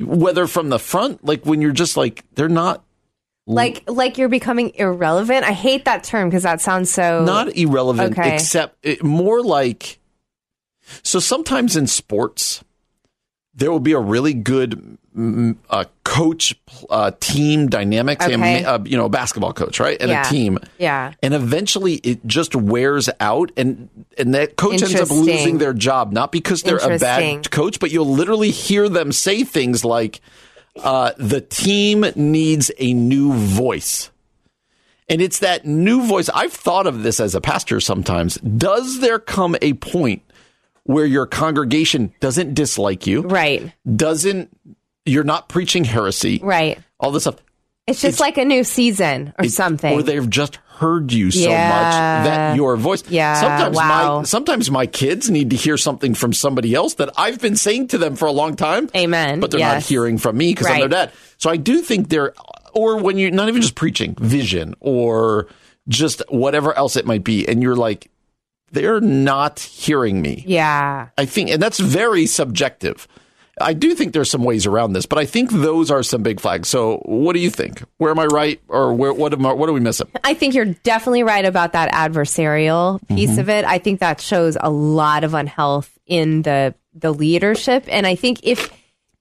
[0.00, 2.84] whether from the front, like when you're just like, they're not
[3.46, 5.44] like like you're becoming irrelevant.
[5.44, 8.34] I hate that term because that sounds so not irrelevant, Okay.
[8.34, 9.98] except it, more like.
[11.02, 12.62] So sometimes in sports,
[13.56, 16.54] there will be a really good mm, uh, coach
[16.90, 18.20] uh, team dynamic.
[18.20, 18.64] Say a Okay.
[18.64, 20.26] uh, you know, a basketball coach, right, and Yeah.
[20.26, 20.58] a team.
[20.78, 21.12] Yeah.
[21.22, 23.88] And eventually, it just wears out, and
[24.18, 27.90] and that coach ends up losing their job, not because they're a bad coach, but
[27.92, 30.20] you'll literally hear them say things like,
[30.82, 34.10] uh, "The team needs a new voice."
[35.08, 36.30] And it's that new voice.
[36.34, 38.36] I've thought of this as a pastor sometimes.
[38.36, 40.22] Does there come a point
[40.84, 43.22] where your congregation doesn't dislike you?
[43.22, 43.72] Right.
[43.96, 44.56] Doesn't
[45.04, 46.40] you're not preaching heresy?
[46.42, 46.78] Right.
[46.98, 47.36] All this stuff.
[47.86, 49.92] It's just like a new season or something.
[49.92, 51.68] Or they've just heard you so Yeah.
[51.68, 53.04] much that your voice.
[53.10, 54.18] Yeah, Sometimes wow.
[54.20, 57.88] my sometimes my kids need to hear something from somebody else that I've been saying
[57.88, 58.88] to them for a long time.
[58.96, 59.40] Amen.
[59.40, 61.12] But they're not hearing from me because I'm their dad.
[61.36, 62.32] So I do think there,
[62.72, 65.48] or when you're not even just preaching, vision or
[65.86, 68.10] just whatever else it might be, and you're like,
[68.74, 70.44] they're not hearing me.
[70.46, 71.08] yeah.
[71.16, 73.08] I think, and that's very subjective.
[73.60, 76.40] I do think there's some ways around this, but I think those are some big
[76.40, 76.68] flags.
[76.68, 77.84] So, what do you think?
[77.98, 80.08] Where am I right, or where, what am I, what are we missing?
[80.24, 83.38] I think you're definitely right about that adversarial piece Mm-hmm.
[83.40, 83.64] of it.
[83.64, 88.40] I think that shows a lot of unhealth in the the leadership, and I think
[88.42, 88.72] if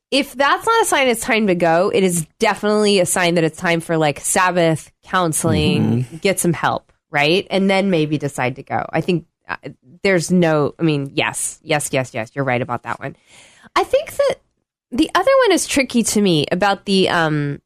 [0.10, 3.44] if that's not a sign it's time to go, it is definitely a sign that
[3.44, 6.18] it's time for like Sabbath counseling, Mm-hmm.
[6.18, 8.84] get some help, right, and then maybe decide to go.
[8.90, 9.58] I think uh,
[10.04, 10.74] there's no.
[10.80, 12.32] I mean, yes, yes, yes, yes.
[12.34, 13.16] You're right about that one.
[13.76, 14.36] I think that
[14.94, 17.60] the other one is tricky to me about the um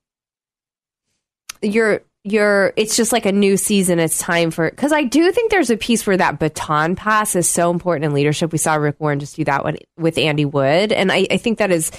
[1.61, 5.51] you're you're it's just like a new season it's time for because i do think
[5.51, 8.95] there's a piece where that baton pass is so important in leadership we saw rick
[8.99, 11.91] warren just do that one with andy wood and i, I think that is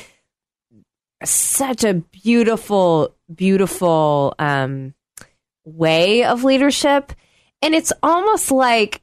[1.25, 4.95] such a beautiful beautiful um
[5.65, 7.13] way of leadership
[7.61, 9.03] and it's almost like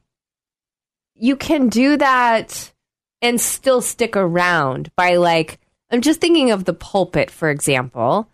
[1.18, 2.72] you can do that
[3.22, 5.58] and still stick around by like
[5.90, 8.28] i'm just thinking of the pulpit for example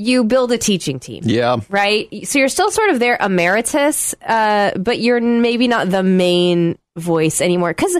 [0.00, 2.08] you build a teaching team Yeah, right?
[2.24, 7.40] So you're still sort of there emeritus, uh, but you're maybe not the main voice
[7.40, 7.70] anymore.
[7.70, 7.98] Because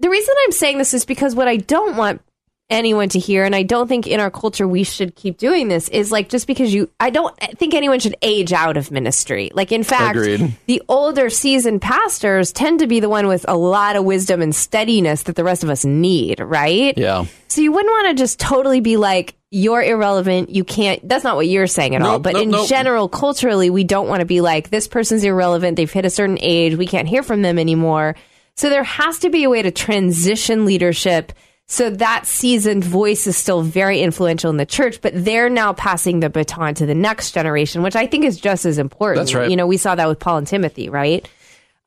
[0.00, 2.20] the reason I'm saying this is because what I don't want
[2.68, 5.88] anyone to hear, and I don't think in our culture we should keep doing this,
[5.88, 9.50] is like just because you, I don't think anyone should age out of ministry.
[9.54, 10.56] Like, in fact, Agreed.
[10.66, 14.54] the older seasoned pastors tend to be the one with a lot of wisdom and
[14.54, 16.96] steadiness that the rest of us need, right?
[16.96, 17.24] yeah.
[17.48, 20.50] So you wouldn't want to just totally be like, you're irrelevant.
[20.50, 21.08] You can't.
[21.08, 22.18] That's not what you're saying at all.
[22.18, 22.68] But nope, in nope.
[22.68, 25.76] general, culturally, we don't want to be like, this person's irrelevant.
[25.76, 26.74] They've hit a certain age.
[26.76, 28.16] We can't hear from them anymore.
[28.56, 31.32] So there has to be a way to transition leadership
[31.66, 36.20] so that seasoned voice is still very influential in the church, but they're now passing
[36.20, 39.26] the baton to the next generation, which I think is just as important.
[39.26, 39.50] That's right.
[39.50, 41.28] You know, we saw that with Paul and Timothy, right?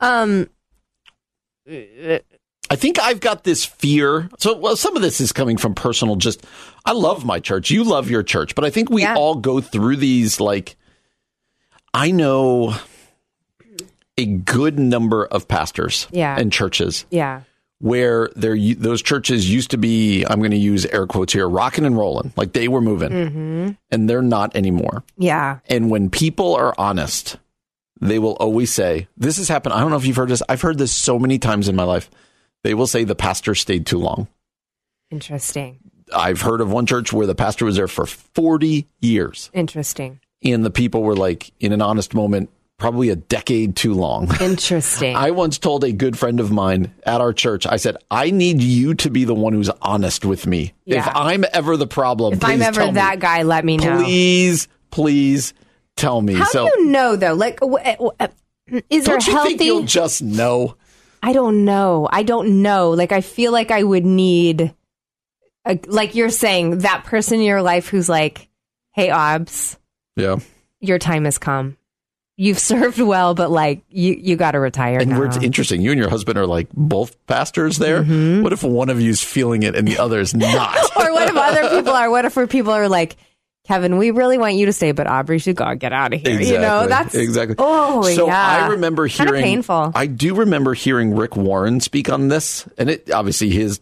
[0.01, 0.49] Um,
[1.67, 4.29] I think I've got this fear.
[4.37, 6.15] So, well, some of this is coming from personal.
[6.15, 6.45] Just,
[6.85, 7.71] I love my church.
[7.71, 9.15] You love your church, but I think we Yeah.
[9.15, 10.39] all go through these.
[10.39, 10.75] Like,
[11.93, 12.75] I know
[14.17, 16.37] a good number of pastors Yeah.
[16.37, 17.41] and churches yeah.
[17.79, 20.23] Where there those churches used to be.
[20.25, 23.69] I'm going to use air quotes here, rocking and rolling, like they were moving, Mm-hmm.
[23.91, 25.03] and they're not anymore.
[25.17, 25.59] Yeah.
[25.69, 27.37] And when people are honest,
[28.01, 29.73] they will always say, This has happened.
[29.73, 30.43] I don't know if you've heard this.
[30.49, 32.09] I've heard this so many times in my life.
[32.63, 34.27] They will say the pastor stayed too long.
[35.11, 35.79] Interesting.
[36.13, 40.19] I've heard of one church where the pastor was there for 40 years, Interesting.
[40.43, 44.29] and the people were like, in an honest moment, probably a decade too long.
[44.41, 45.15] Interesting.
[45.15, 48.61] I once told a good friend of mine at our church, I said, I need
[48.61, 50.73] you to be the one who's honest with me.
[50.87, 53.21] If I'm ever the problem, if I'm ever tell that me.
[53.21, 54.01] guy, let me know.
[54.03, 55.53] Please, please
[55.95, 56.33] tell me.
[56.33, 57.33] How so, do you know though?
[57.35, 58.27] Like, w- w- uh,
[58.89, 59.49] is there you healthy?
[59.57, 60.75] think you'll just know?
[61.21, 62.07] I don't know.
[62.11, 62.91] I don't know.
[62.91, 64.73] Like, I feel like I would need,
[65.65, 68.47] a, like you're saying, that person in your life who's like,
[68.93, 69.77] "Hey, Obs,
[70.15, 70.37] Yeah.
[70.79, 71.75] your time has come.
[72.41, 75.81] You've served well, but like, you you got to retire And now." where it's interesting,
[75.81, 78.01] you and your husband are like both pastors there.
[78.01, 78.43] Mm-hmm.
[78.43, 80.77] What if one of you's feeling it and the other is not?
[80.95, 82.09] or what if other people are?
[82.09, 83.17] What if people are like,
[83.67, 86.39] Kevin, we really want you to stay, but Aubrey should go get out of here.
[86.39, 87.55] You know, that's exactly.
[87.59, 88.65] Oh, so yeah.
[88.65, 89.43] I remember Kinda hearing.
[89.43, 89.91] painful.
[89.93, 93.81] I do remember hearing Rick Warren speak on this, and it obviously his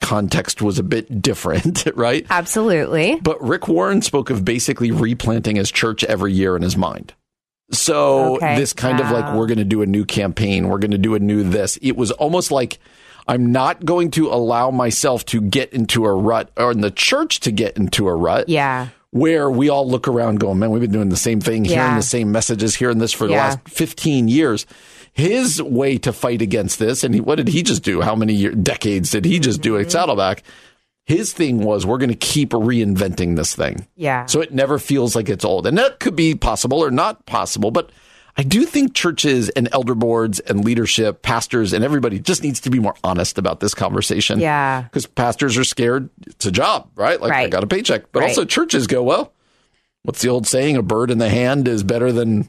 [0.00, 2.26] context was a bit different, right?
[2.30, 3.20] absolutely.
[3.22, 7.12] But Rick Warren spoke of basically replanting his church every year in his mind.
[7.72, 8.56] So Okay.
[8.56, 11.14] this kind of like we're going to do a new campaign, we're going to do
[11.14, 11.78] a new this.
[11.82, 12.78] It was almost like
[13.28, 17.40] I'm not going to allow myself to get into a rut or in the church
[17.40, 18.88] to get into a rut Yeah.
[19.10, 22.02] where we all look around going, man, we've been doing the same thing, hearing the
[22.02, 23.44] same messages, hearing this for the Yeah.
[23.44, 24.66] last 15 years.
[25.14, 28.00] His way to fight against this, and he, what did he just do?
[28.00, 29.90] How many year, decades did he just do at Mm-hmm.
[29.90, 30.42] Saddleback?
[31.12, 33.86] His thing was, we're going to keep reinventing this thing.
[33.96, 34.24] Yeah.
[34.26, 35.66] So it never feels like it's old.
[35.66, 37.90] And that could be possible or not possible, but
[38.34, 42.70] I do think churches and elder boards and leadership, pastors and everybody just needs to
[42.70, 44.40] be more honest about this conversation.
[44.40, 44.82] Yeah.
[44.82, 46.08] Because pastors are scared.
[46.26, 47.20] It's a job, right?
[47.20, 48.10] Like I got a paycheck.
[48.10, 48.28] But Right.
[48.30, 49.34] also churches go, well,
[50.04, 50.78] what's the old saying?
[50.78, 52.48] A bird in the hand is better than,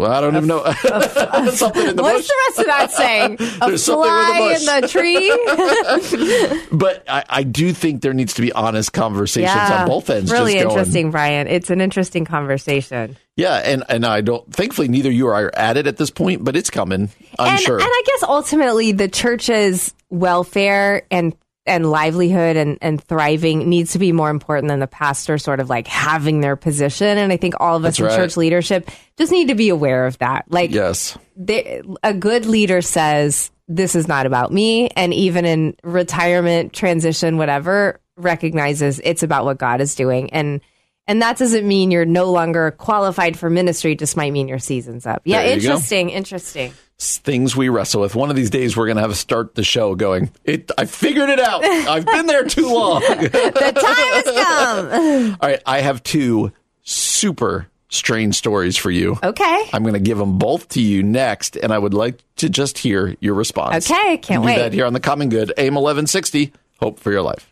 [0.00, 0.64] well, I don't even know.
[1.52, 2.28] something in the What's bush.
[2.28, 3.32] the rest of that saying?
[3.60, 4.68] A There's something in the fly bush.
[4.68, 6.68] in the tree.
[6.74, 10.30] But I, I do think there needs to be honest conversations on both ends.
[10.30, 11.46] Really just going, interesting, Brian.
[11.46, 13.16] It's an interesting conversation.
[13.36, 14.52] Yeah, and and I don't.
[14.52, 17.10] Thankfully, neither you or I are at it at this point, but it's coming.
[17.38, 17.78] I'm and, sure.
[17.78, 21.34] and I guess ultimately the church's welfare and
[21.66, 25.70] and livelihood and, and thriving needs to be more important than the pastor sort of
[25.70, 27.18] like having their position.
[27.18, 28.16] And I think all of us That's in right.
[28.16, 30.44] church leadership just need to be aware of that.
[30.48, 34.88] Like yes, they, a good leader says this is not about me.
[34.88, 40.32] And even in retirement, transition, whatever, recognizes it's about what God is doing.
[40.32, 40.60] And
[41.06, 45.04] and that doesn't mean you're no longer qualified for ministry, just might mean your season's
[45.06, 45.22] up.
[45.24, 45.54] Yeah, you go.
[45.54, 46.72] interesting, interesting.
[46.98, 48.14] Things we wrestle with.
[48.14, 50.30] One of these days, we're going to have to start the show going.
[50.44, 50.70] It.
[50.78, 51.64] I figured it out.
[51.64, 53.02] I've been there too long.
[53.08, 55.36] The time has come.
[55.40, 56.52] All right, I have two
[56.82, 59.18] super strange stories for you.
[59.22, 59.68] Okay.
[59.72, 62.78] I'm going to give them both to you next, and I would like to just
[62.78, 63.90] hear your response.
[63.90, 64.58] Okay, can't Do wait.
[64.58, 66.52] that here on the Common Good, AM 1160.
[66.80, 67.48] Hope for your life.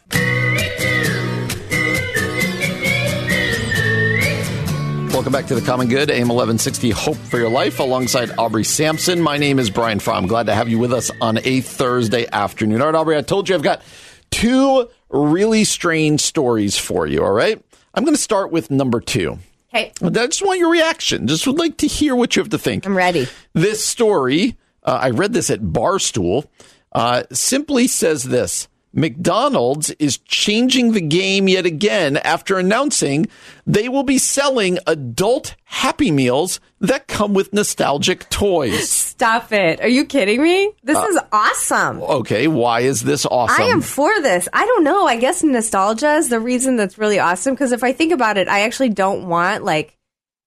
[5.23, 9.21] Welcome back to the Common Good, AM 1160, Hope for Your Life, alongside Aubrey Sampson.
[9.21, 10.27] My name is Brian Fromm.
[10.27, 12.81] Glad to have you with us on a Thursday afternoon.
[12.81, 13.83] All right, Aubrey, I told you I've got
[14.33, 17.65] two really strange stories for you, all right?
[17.95, 19.39] I'm going to start with number two.
[19.73, 19.93] Okay.
[20.03, 21.29] I just want your reaction.
[21.29, 22.85] Just would like to hear what you have to think.
[22.85, 23.29] I'm ready.
[23.53, 26.47] This story, uh, I read this at Barstool,
[26.91, 33.27] uh, simply says this McDonald's is changing the game yet again after announcing
[33.67, 38.91] they will be selling adult Happy Meals that come with nostalgic toys.
[38.91, 39.81] Stop it.
[39.81, 40.73] Are you kidding me?
[40.83, 42.03] This uh, is awesome.
[42.03, 43.63] Okay, why is this awesome?
[43.63, 44.49] I am for this.
[44.53, 45.07] I don't know.
[45.07, 47.55] I guess nostalgia is the reason that's really awesome.
[47.55, 49.97] Because if I think about it, I actually don't want like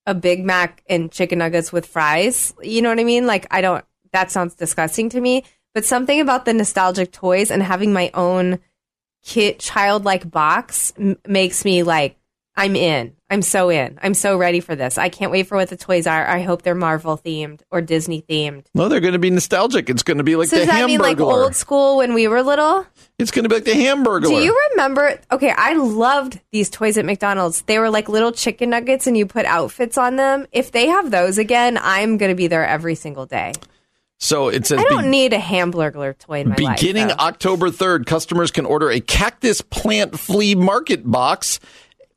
[0.06, 2.54] a Big Mac and chicken nuggets with fries.
[2.62, 3.26] You know what I mean?
[3.26, 5.44] Like, I don't, that sounds disgusting to me.
[5.76, 8.60] But something about the nostalgic toys and having my own
[9.24, 12.18] kid, childlike box m- makes me like,
[12.56, 13.14] I'm in.
[13.30, 14.00] I'm so in.
[14.02, 14.98] I'm so ready for this.
[14.98, 16.26] I can't wait for what the toys are.
[16.26, 18.68] I hope they're Marvel themed or Disney themed.
[18.74, 19.90] no, they're going to be nostalgic.
[19.90, 22.30] It's going to be like So the does that mean like old school when we
[22.30, 22.86] were little?
[23.20, 24.28] it's going to be like the Hamburglar.
[24.28, 25.20] Do you remember?
[25.32, 27.64] Okay, I loved these toys at McDonald's.
[27.64, 30.48] They were like little chicken nuggets, and you put outfits on them.
[30.54, 33.52] If they have those again, I'm going to be there every single day.
[34.26, 36.80] So it says I don't need a Hamburglar toy in my life.
[36.80, 37.16] Beginning though.
[37.20, 41.60] October 3rd, customers can order a cactus plant flea market box,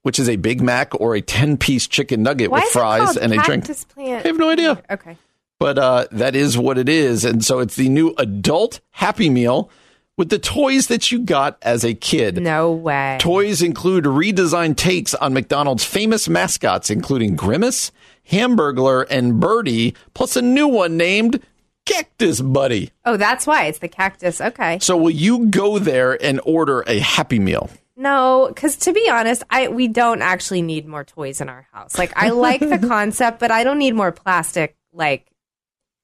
[0.03, 3.33] which is a Big Mac or a 10 piece chicken nugget Why with fries and
[3.35, 3.64] a drink.
[3.64, 4.25] Cactus Plant?
[4.25, 4.83] I have no idea.
[4.90, 5.18] Okay.
[5.59, 7.27] But uh, that is what it is.
[7.27, 9.71] And so it's the new adult Happy Meal
[10.16, 12.40] with the toys that you got as a kid.
[12.40, 13.18] No way.
[13.21, 17.92] Toys include redesigned takes on McDonald's famous mascots, including Grimace,
[18.31, 21.42] Hamburglar, and Birdie, plus a new one named
[21.88, 22.90] Cactus Buddy.
[23.05, 24.40] oh, that's why it's the cactus.
[24.40, 24.79] Okay.
[24.81, 27.70] So will you go there and order a Happy Meal?
[27.96, 31.98] No, because to be honest, I we don't actually need more toys in our house.
[31.98, 34.77] Like I like the concept, but I don't need more plastic.
[34.92, 35.27] Like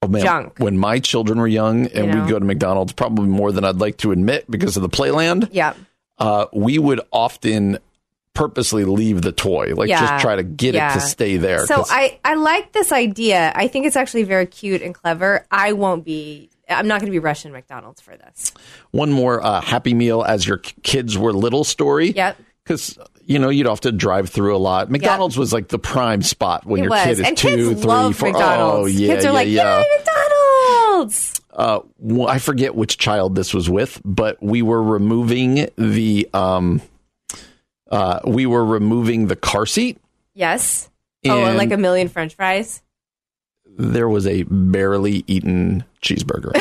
[0.02, 0.58] Oh man, Junk.
[0.58, 2.22] when my children were young and You know?
[2.24, 5.48] we'd go to McDonald's, probably more than I'd like to admit because of the Playland,
[5.52, 5.74] yeah,
[6.18, 7.78] uh, we would often
[8.34, 10.00] purposely leave the toy, like Yeah.
[10.00, 10.90] just try to get Yeah.
[10.90, 11.66] it to stay there.
[11.66, 13.52] So I I like this idea.
[13.54, 15.46] I think it's actually very cute and clever.
[15.50, 16.50] I won't be.
[16.68, 18.52] I'm not going to be rushing McDonald's for this.
[18.90, 22.10] one more uh, Happy Meal as your kids were little story.
[22.12, 22.38] Yep.
[22.64, 24.90] Because you know you'd have to drive through a lot.
[24.90, 27.82] McDonald's was like the prime spot when It your was, kid is and two, kids
[27.82, 28.82] three, four- McDonald's.
[28.82, 29.78] Oh yeah, kids are yeah, like, yeah.
[29.80, 35.68] "Yay, McDonald's!" uh, w- I forget which child this was with, but we were removing
[35.76, 36.80] the um,
[37.90, 39.98] uh, we were removing the car seat.
[40.34, 40.90] Yes.
[41.26, 42.82] oh, And- like a million French fries.
[43.76, 46.52] There was a barely eaten cheeseburger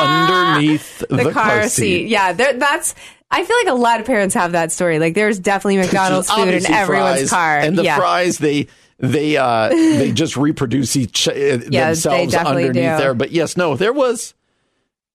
[0.00, 2.08] underneath the, the, car, seat.
[2.08, 2.94] Yeah, there, that's.
[3.30, 4.98] I feel like a lot of parents have that story.
[4.98, 7.58] Like, there's definitely McDonald's food in everyone's fries, car.
[7.58, 7.96] and the yeah.
[7.96, 8.66] fries they
[8.98, 12.80] they uh they just reproduce each uh, they themselves underneath do.
[12.80, 13.14] there.
[13.14, 14.34] But yes, no, there was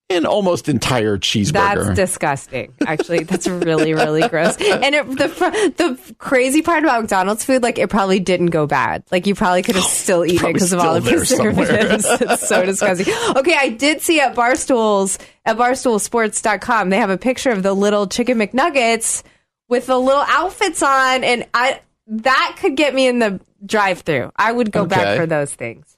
[0.09, 1.85] an almost entire cheeseburger.
[1.85, 2.73] That's disgusting.
[2.85, 4.55] Actually, that's really, really gross.
[4.57, 9.03] And it, the the crazy part about McDonald's food, like it probably didn't go bad.
[9.11, 12.05] Like you probably could have still eaten it because of all the preservatives.
[12.21, 13.13] it's so disgusting.
[13.35, 18.07] Okay, I did see at Barstools at barstoolsports.com they have a picture of the little
[18.07, 19.23] chicken McNuggets
[19.67, 24.31] with the little outfits on, and I that could get me in the drive-through.
[24.37, 24.95] I would go Okay.
[24.95, 25.96] back for those things.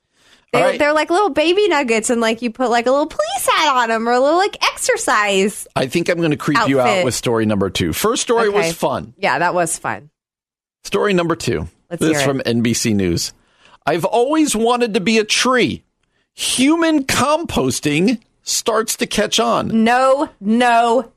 [0.51, 0.79] They, right.
[0.79, 3.89] They're like little baby nuggets, and like you put like a little police hat on
[3.89, 5.67] them or a little like exercise.
[5.75, 7.93] I think I'm going to creep you out with story number two.
[7.93, 8.57] First story Okay.
[8.57, 9.13] was fun.
[9.17, 10.09] Yeah, that was fun.
[10.83, 11.67] Story number two.
[11.89, 12.25] Let's this is it.
[12.25, 13.31] from NBC News.
[13.85, 15.83] I've always wanted to be a tree.
[16.35, 19.83] Human composting starts to catch on.
[19.83, 21.11] No, no,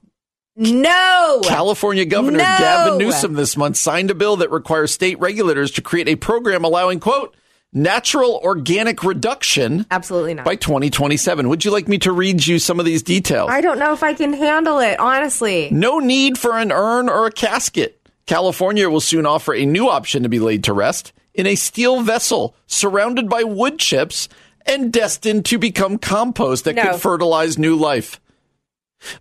[0.56, 1.40] no.
[1.44, 2.44] California Governor No.
[2.44, 6.64] Gavin Newsom this month signed a bill that requires state regulators to create a program
[6.64, 7.34] allowing, quote,
[7.72, 10.44] natural organic reduction Absolutely not.
[10.44, 11.48] by 2027.
[11.48, 13.50] Would you like me to read you some of these details?
[13.50, 15.68] I don't know if I can handle it, honestly.
[15.70, 17.98] No need for an urn or a casket.
[18.26, 22.02] California will soon offer a new option to be laid to rest in a steel
[22.02, 24.28] vessel surrounded by wood chips
[24.66, 26.82] and destined to become compost that No.
[26.92, 28.20] could fertilize new life.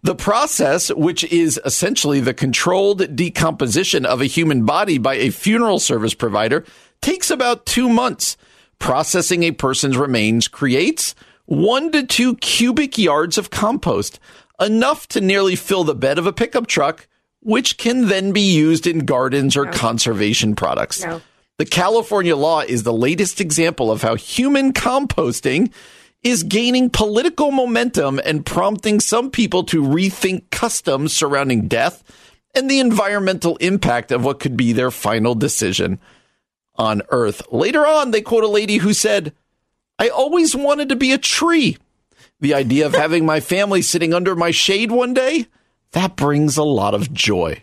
[0.04, 5.80] The process, which is essentially the controlled decomposition of a human body by a funeral
[5.80, 6.64] service provider,
[7.02, 8.38] takes about two months.
[8.80, 11.14] Processing a person's remains creates
[11.45, 14.20] one to two cubic yards of compost,
[14.60, 17.08] enough to nearly fill the bed of a pickup truck,
[17.41, 21.04] which can then be used in gardens or conservation products.
[21.04, 21.22] No.
[21.58, 25.72] The California law is the latest example of how human composting
[26.24, 32.04] is gaining political momentum and prompting some people to rethink customs surrounding death
[32.56, 35.99] and the environmental impact of what could be their final decision
[36.76, 37.41] on Earth.
[37.51, 39.34] Later on, they quote a lady who said,
[39.99, 41.78] I always wanted to be a tree.
[42.39, 45.47] The idea of having my family sitting under my shade one day,
[45.91, 47.61] that brings a lot of joy.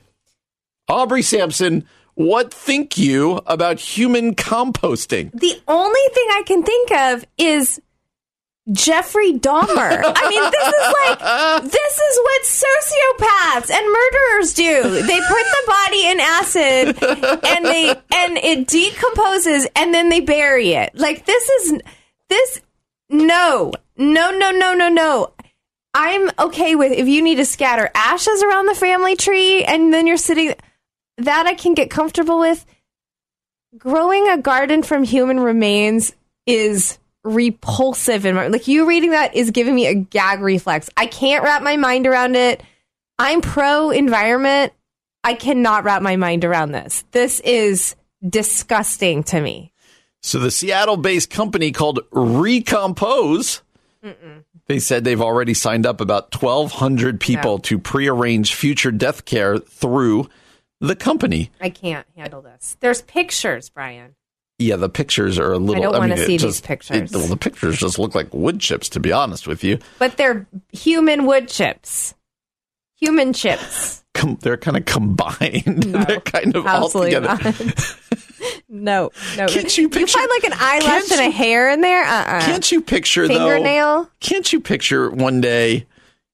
[0.88, 5.30] Aubrey Sampson, what think you about human composting?
[5.32, 7.80] The only thing I can think of is
[8.72, 10.02] Jeffrey Dahmer.
[10.04, 15.06] I mean, this is like this is what sociopaths and murderers do.
[15.06, 16.88] They put the body in acid
[17.44, 20.94] and they and it decomposes and then they bury it.
[20.94, 21.80] Like this is
[22.28, 22.60] this
[23.10, 23.72] no.
[23.96, 25.32] No, no, no, no, no.
[25.94, 30.06] I'm okay with if you need to scatter ashes around the family tree and then
[30.06, 30.54] you're sitting
[31.16, 32.64] that I can get comfortable with
[33.76, 36.14] growing a garden from human remains
[36.46, 36.98] is
[37.34, 40.90] repulsive and like you reading that is giving me a gag reflex.
[40.96, 42.62] I can't wrap my mind around it.
[43.18, 44.72] I'm pro environment.
[45.24, 47.04] I cannot wrap my mind around this.
[47.10, 49.72] This is disgusting to me.
[50.22, 53.62] So the Seattle-based company called Recompose,
[54.66, 60.28] they said they've already signed up about 1,200 people to prearrange future death care through
[60.80, 61.50] the company.
[61.60, 62.76] i can't handle this.
[62.80, 64.14] There's pictures brian
[64.58, 65.82] Yeah, the pictures are a little.
[65.88, 67.12] I don't mean, it see these pictures.
[67.12, 69.78] it- well, the pictures just look like wood chips, to be honest with you.
[69.98, 72.14] but they're human wood chips
[72.96, 75.86] human chips Com- they're kind of combined.
[75.92, 77.38] No, they're kind of all together.
[78.68, 82.40] no no Can't you picture- find like an eyelash and a hair in there uh-uh
[82.40, 83.34] Can't you picture though?
[83.34, 85.86] fingernail Can't you picture one day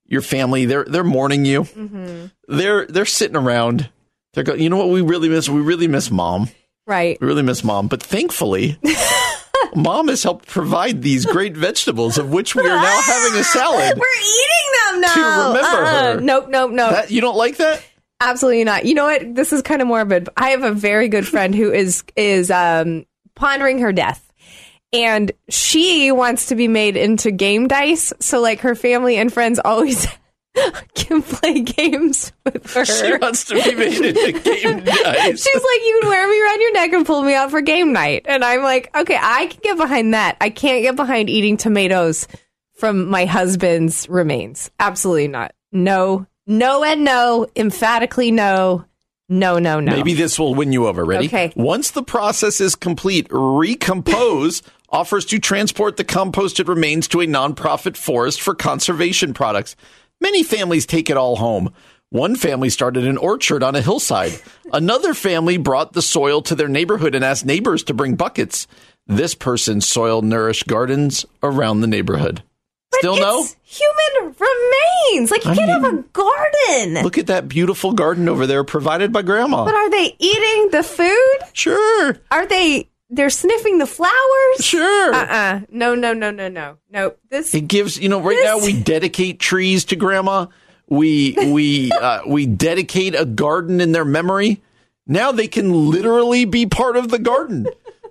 [0.06, 0.64] your family?
[0.66, 1.62] They're they're mourning you.
[1.64, 2.26] Mm-hmm.
[2.56, 3.88] They're they're sitting around.
[4.34, 4.60] They're going.
[4.60, 5.48] You know what we really miss?
[5.48, 6.48] We really miss mom.
[6.86, 7.88] Right We really miss mom.
[7.88, 8.78] But thankfully,
[9.74, 13.98] mom has helped provide these great vegetables, of which we are now having a salad.
[13.98, 15.14] We're eating them now.
[15.14, 16.20] To remember her.
[16.20, 16.90] Nope, nope, nope.
[16.90, 17.82] That you don't like that?
[18.20, 18.84] Absolutely not.
[18.84, 19.34] You know what?
[19.34, 20.28] This is kind of morbid.
[20.36, 24.32] I have a very good friend who is is um, pondering her death,
[24.92, 28.12] and she wants to be made into game dice.
[28.20, 30.06] So like her family and friends always
[30.94, 32.84] can play games with her.
[32.84, 35.42] She wants to be made into game dice.
[35.42, 37.92] She's like, you can wear me around your neck and pull me out for game
[37.92, 38.22] night.
[38.26, 40.36] And I'm like, okay, I can get behind that.
[40.40, 42.28] I can't get behind eating tomatoes
[42.74, 44.70] from my husband's remains.
[44.78, 45.54] Absolutely not.
[45.72, 47.46] No, no, and no.
[47.56, 48.84] Emphatically no.
[49.28, 49.92] No, no, no.
[49.92, 51.04] Maybe this will win you over.
[51.04, 51.26] Ready?
[51.26, 51.52] Okay.
[51.56, 57.96] Once the process is complete, Recompose offers to transport the composted remains to a nonprofit
[57.96, 59.74] forest for conservation products.
[60.20, 61.72] Many families take it all home.
[62.10, 64.40] One family started an orchard on a hillside.
[64.72, 68.66] Another family brought the soil to their neighborhood and asked neighbors to bring buckets.
[69.06, 72.42] This person's soil nourished gardens around the neighborhood.
[72.92, 73.44] But Still no?
[73.64, 75.30] human remains.
[75.32, 77.02] Like you I can't have a garden.
[77.02, 79.64] Look at that beautiful garden over there provided by grandma.
[79.64, 81.38] but are they eating the food?
[81.52, 82.16] Sure.
[82.30, 82.88] Are they?
[83.14, 84.56] They're sniffing the flowers.
[84.60, 85.14] Sure.
[85.14, 85.60] Uh-uh.
[85.70, 87.14] No, no, no, no, no, no.
[87.30, 90.46] This It gives you know right This- now we dedicate trees to grandma.
[90.88, 94.62] We we uh, we dedicate a garden in their memory.
[95.06, 97.66] Now they can literally be part of the garden.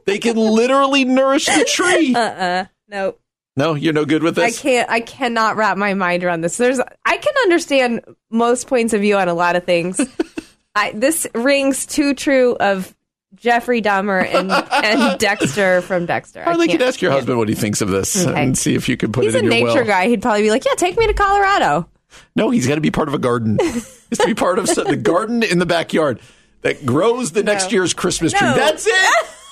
[0.06, 2.14] They can literally nourish the tree.
[2.16, 3.16] Uh uh no.
[3.56, 4.58] No, you're no good with this.
[4.58, 4.90] I can't.
[4.90, 6.58] I cannot wrap my mind around this.
[6.58, 6.80] There's.
[6.80, 8.02] I can understand
[8.32, 10.02] most points of view on a lot of things.
[10.76, 12.96] I this rings too true of
[13.36, 16.46] Jeffrey Dahmer and and Dexter from Dexter.
[16.58, 18.42] They could ask your husband what he thinks of this Okay.
[18.42, 20.08] and see if you could put He's it in your nature guy.
[20.08, 21.88] He'd probably be like, "Yeah, take me to Colorado."
[22.36, 23.58] No, he's got to be part of a garden.
[23.62, 26.20] he has to be part of the garden in the backyard
[26.62, 28.48] that grows the next year's Christmas tree.
[28.48, 28.56] No.
[28.56, 29.26] That's it.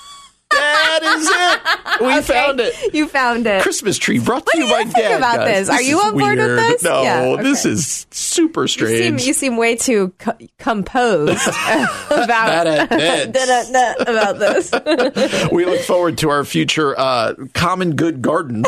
[1.00, 1.78] that is it.
[2.06, 2.94] We found it.
[2.94, 3.62] You found it.
[3.62, 5.18] Christmas tree brought to What you you by think Dad.
[5.18, 5.68] about guys.
[5.68, 5.70] this?
[5.78, 6.58] Are you is on board with weird.
[6.58, 6.82] this?
[6.82, 7.42] No, Yeah, okay.
[7.44, 9.22] this is super You seem, strange.
[9.26, 11.46] you seem way too co- composed
[12.10, 12.66] about
[14.00, 15.50] about this.
[15.52, 18.66] we look forward to our future uh, common good gardens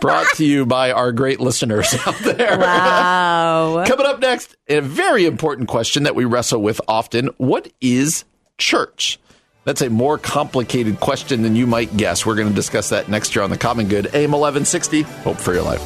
[0.00, 2.58] brought to you by our great listeners out there.
[2.58, 3.84] wow.
[3.86, 8.24] Coming up next, a very important question that we wrestle with often What is
[8.58, 9.18] church?
[9.64, 12.26] That's a more complicated question than you might guess.
[12.26, 14.06] We're going to discuss that next year on the Common Good.
[14.06, 15.82] AM 1160, Hope for Your Life.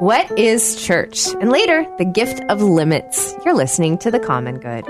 [0.00, 1.28] What is church?
[1.40, 3.34] And later, the gift of limits.
[3.44, 4.84] You're listening to the Common Good.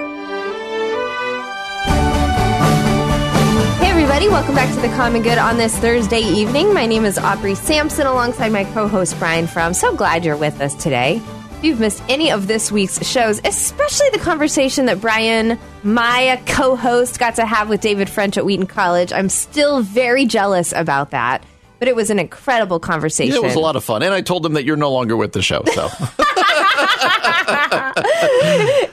[3.76, 6.72] Hey, everybody, welcome back to the Common Good on this Thursday evening.
[6.72, 9.74] My name is Aubrey Sampson alongside my co host Brian Fromm.
[9.74, 11.20] So glad you're with us today.
[11.62, 16.74] If you've missed any of this week's shows, especially the conversation that Brian, my co
[16.74, 21.12] host, got to have with David French at Wheaton College, I'm still very jealous about
[21.12, 21.44] that.
[21.78, 23.34] But it was an incredible conversation.
[23.34, 24.02] Yeah, it was a lot of fun.
[24.02, 25.62] And I told them that you're no longer with the show.
[25.72, 25.84] So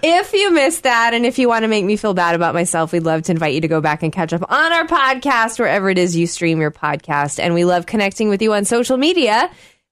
[0.04, 2.92] if you missed that and if you want to make me feel bad about myself,
[2.92, 5.90] we'd love to invite you to go back and catch up on our podcast, wherever
[5.90, 7.40] it is you stream your podcast.
[7.40, 9.50] And we love connecting with you on social media.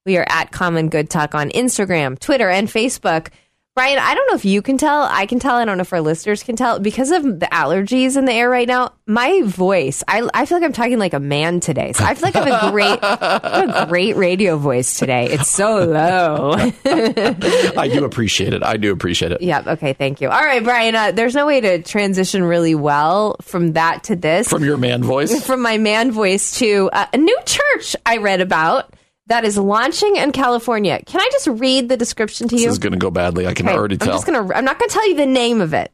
[0.07, 3.27] We are at Common Good Talk on Instagram, Twitter, and Facebook.
[3.75, 5.03] Brian, I don't know if you can tell.
[5.03, 5.55] I can tell.
[5.55, 6.79] I don't know if our listeners can tell.
[6.79, 10.65] Because of the allergies in the air right now, my voice, I, I feel like
[10.65, 11.91] I'm talking like a man today.
[11.91, 15.25] So I feel like I have a great, a great radio voice today.
[15.25, 16.53] It's so low.
[16.85, 18.63] I do appreciate it.
[18.63, 19.41] I do appreciate it.
[19.41, 19.67] Yep.
[19.67, 19.91] Okay.
[19.91, 20.29] Thank you.
[20.29, 20.95] All right, Brian.
[20.95, 24.47] Uh, there's no way to transition really well from that to this.
[24.47, 25.45] From your man voice?
[25.45, 28.93] From my man voice to uh, a new church I read about
[29.27, 31.01] that is launching in California.
[31.05, 32.63] Can I just read the description to you?
[32.63, 33.45] This is going to go badly.
[33.47, 34.09] I can Okay, already tell.
[34.09, 34.53] I'm just gonna.
[34.53, 35.91] I'm not gonna tell you the name of it.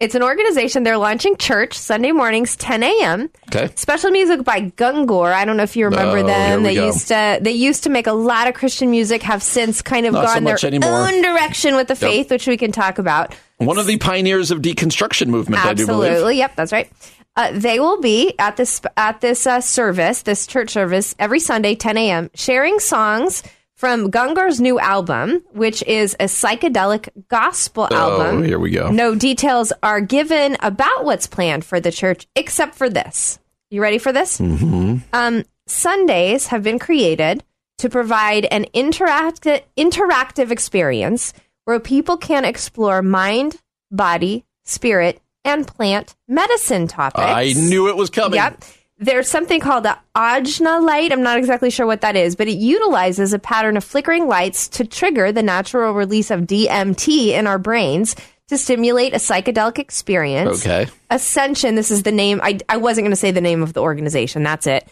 [0.00, 0.82] It's an organization.
[0.82, 3.30] They're launching church Sunday mornings, 10 a.m.
[3.54, 3.72] Okay.
[3.76, 5.32] Special music by Gungor.
[5.32, 6.64] I don't know if you remember Oh, them.
[6.64, 6.86] They go.
[6.86, 7.38] used to.
[7.40, 9.22] They used to make a lot of Christian music.
[9.22, 10.90] Have since kind of Not gone much their anymore.
[11.08, 13.32] own direction with the faith, which we can talk about.
[13.58, 16.10] One of the pioneers of deconstruction movement, I do believe.
[16.10, 16.38] Absolutely.
[16.38, 16.90] Yep, that's right.
[17.34, 21.74] Uh, they will be at this at this uh, service, this church service, every Sunday,
[21.74, 23.42] 10 a.m., sharing songs
[23.74, 28.38] from Gungor's new album, which is a psychedelic gospel album.
[28.38, 28.90] Oh, here we go.
[28.90, 33.38] No details are given about what's planned for the church, except for this.
[33.70, 34.38] You ready for this?
[34.38, 34.98] Mm-hmm.
[35.12, 37.42] Um, Sundays have been created
[37.78, 41.32] to provide an interact- interactive experience
[41.64, 43.56] where people can explore mind,
[43.90, 47.22] body, spirit, and plant medicine topics.
[47.24, 48.36] I knew it was coming.
[48.36, 48.64] Yep.
[48.98, 51.10] There's something called the Ajna light.
[51.12, 54.68] I'm not exactly sure what that is, but it utilizes a pattern of flickering lights
[54.68, 58.14] to trigger the natural release of DMT in our brains
[58.48, 60.64] to stimulate a psychedelic experience.
[60.64, 60.88] Okay.
[61.10, 62.40] Ascension, this is the name.
[62.42, 64.42] I, I wasn't going to say the name of the organization.
[64.42, 64.86] That's it.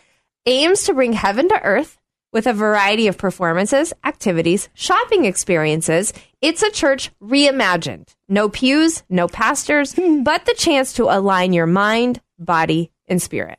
[0.46, 1.98] Aims to bring heaven to earth
[2.32, 6.12] with a variety of performances, activities, shopping experiences.
[6.40, 8.14] It's a church reimagined.
[8.28, 13.58] No pews, no pastors, but the chance to align your mind, body, and spirit.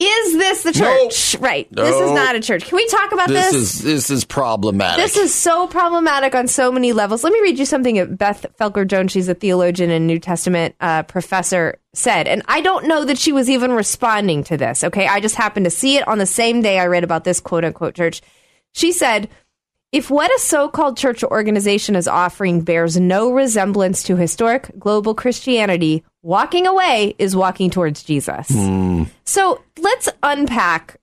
[0.00, 1.34] Is this the church?
[1.40, 1.66] Right.
[1.72, 2.66] This is not a church.
[2.66, 3.54] Can we talk about This this?
[3.54, 5.04] is this is problematic.
[5.04, 7.24] This is so problematic on so many levels.
[7.24, 10.76] Let me read you something that Beth Felker Jones, she's a theologian and New Testament
[10.80, 12.28] uh, professor, said.
[12.28, 15.08] And I don't know that she was even responding to this, okay?
[15.08, 17.64] I just happened to see it on the same day I read about this quote
[17.64, 18.20] unquote church.
[18.74, 19.28] She said,
[19.92, 25.14] if what a so called church organization is offering bears no resemblance to historic global
[25.14, 28.48] Christianity, walking away is walking towards Jesus.
[29.24, 30.96] So let's unpack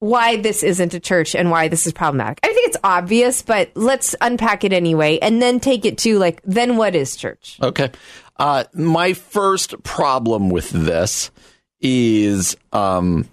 [0.00, 2.38] why this isn't a church and why this is problematic.
[2.42, 6.40] I think it's obvious, but let's unpack it anyway and then take it to like,
[6.44, 7.58] then what is church?
[7.62, 7.90] Okay.
[8.36, 11.32] Uh, my first problem with this
[11.80, 13.28] is um,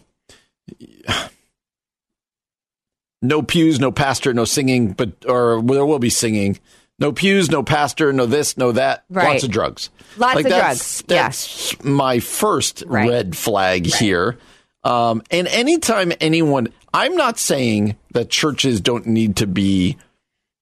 [3.27, 6.59] no pews, no pastor, no singing, but or there will be singing.
[6.97, 9.03] No pews, no pastor, no this, no that.
[9.09, 9.27] Right.
[9.33, 9.89] Lots of drugs.
[10.17, 11.07] Lots Like, of that's, drugs.
[11.07, 13.09] That's my first Right.
[13.09, 14.37] red flag here.
[14.85, 19.97] Um, and anytime anyone, I'm not saying that churches don't need to be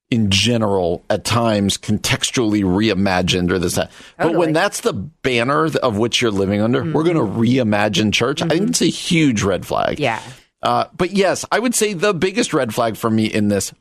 [0.09, 3.91] in general at times contextually reimagined or this that.
[4.18, 8.41] But when that's the banner of which you're living under, we're going to reimagine church.
[8.41, 9.99] I think it's a huge red flag.
[9.99, 10.22] Yeah.
[10.64, 13.74] Uh, but yes, I would say the biggest red flag for me in this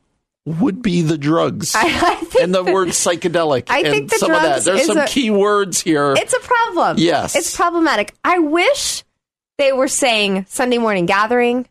[0.45, 3.67] would be the drugs I, I and the word psychedelic.
[3.71, 4.49] I and think the some of that.
[4.49, 6.15] drugs There's some a- key words here.
[6.19, 6.97] it's a problem.
[6.99, 7.37] Yes.
[7.37, 8.13] It's problematic.
[8.25, 9.05] I wish
[9.59, 11.69] they were saying Sunday morning gathering,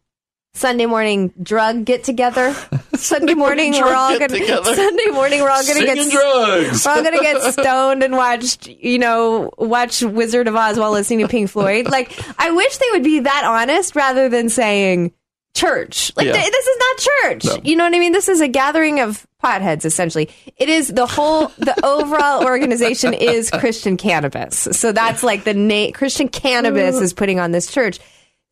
[0.53, 2.53] Sunday morning drug get together,
[2.95, 4.75] Sunday morning we're all going to get-together.
[4.75, 6.85] Sunday morning we're all going to Singing get drugs.
[6.85, 11.19] We're all gonna get stoned and watch, you know, watch Wizard of Oz while listening
[11.19, 11.87] to Pink Floyd.
[11.89, 15.13] Like, I wish they would be that honest rather than saying
[15.53, 16.11] church.
[16.15, 16.33] Like, Yeah.
[16.33, 17.45] th- this is not church.
[17.45, 17.57] No.
[17.63, 18.11] You know what I mean?
[18.11, 20.29] This is a gathering of potheads, essentially.
[20.57, 24.67] It is the whole, the overall organization is Christian cannabis.
[24.73, 25.93] So that's like the name.
[25.93, 27.99] Christian cannabis is putting on this church.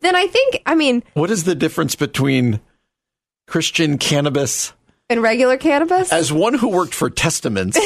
[0.01, 2.59] Then I think, I mean, What is the difference between
[3.47, 4.73] Christian cannabis
[5.09, 6.11] And regular cannabis?
[6.11, 7.77] As one who worked for Testaments,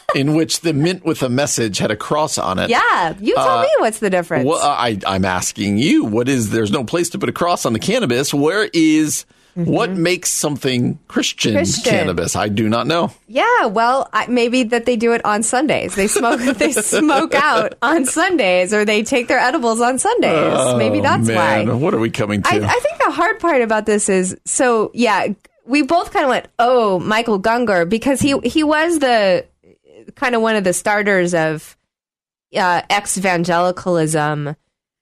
[0.14, 2.70] in which the mint with a message had a cross on it.
[2.70, 3.14] yeah.
[3.20, 4.46] You tell uh, me what's the difference.
[4.46, 6.50] Well, I, I'm asking you, what is?
[6.50, 8.32] There's no place to put a cross on the cannabis.
[8.32, 9.26] Where is?
[9.56, 11.58] What makes something Christian, Mm-hmm.
[11.58, 11.90] Christian.
[11.92, 12.36] cannabis?
[12.36, 13.10] I do not know.
[13.26, 15.94] yeah, well, I, maybe that they do it on Sundays.
[15.94, 20.76] They smoke they smoke out on Sundays or they take their edibles on Sundays.
[20.76, 21.74] maybe that's Oh, Man, why.
[21.74, 22.48] what are we coming to?
[22.50, 25.28] I, I think the hard part about this is so yeah,
[25.64, 29.46] we both kind of went, oh, Michael Gungor, because he he was the
[30.16, 31.76] kind of one of the starters of
[32.54, 34.54] uh, ex evangelicalism,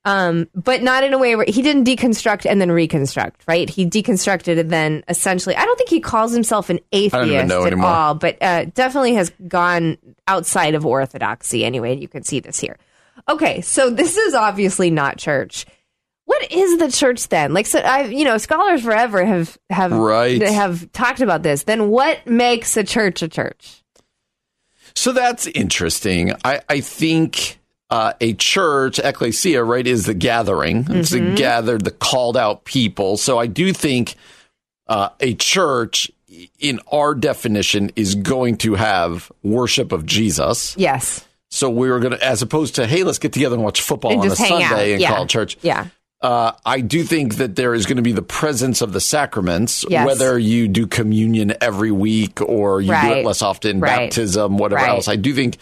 [0.05, 3.69] um, but not in a way where he didn't deconstruct and then reconstruct, right?
[3.71, 7.87] He deconstructed and then essentially, I don't think he calls himself an atheist at anymore.
[7.87, 9.97] all, but uh, definitely has gone
[10.29, 11.97] outside of orthodoxy anyway.
[11.97, 12.77] You can see this here.
[13.29, 15.65] Okay, so this is obviously not church.
[16.27, 17.53] What is the church then?
[17.53, 20.41] Like, so I, you know, scholars forever have have Right.
[20.43, 21.65] have talked about this.
[21.65, 23.83] Then what makes a church a church?
[24.97, 26.33] So that's interesting.
[26.45, 27.59] I, I think
[27.91, 30.87] uh, a church, ecclesia, right, is the gathering.
[30.91, 31.35] It's the Mm-hmm.
[31.37, 33.17] gathered, the called out people.
[33.17, 34.15] So I do think
[34.89, 36.11] uh, a church,
[36.59, 40.75] in our definition, is going to have worship of Jesus.
[40.77, 43.81] Yes, So we were going to, as opposed to, hey, let's get together and watch
[43.81, 44.71] football And on a hang out.
[44.71, 45.15] Sunday and Yeah.
[45.15, 45.57] call church.
[45.63, 45.87] yeah,
[46.21, 49.85] Uh, I do think that there is going to be the presence of the sacraments,
[49.89, 50.07] Yes.
[50.07, 54.09] whether you do communion every week or you do it less often, Right.
[54.11, 54.89] baptism, whatever Right.
[54.91, 55.07] else.
[55.07, 55.59] I do think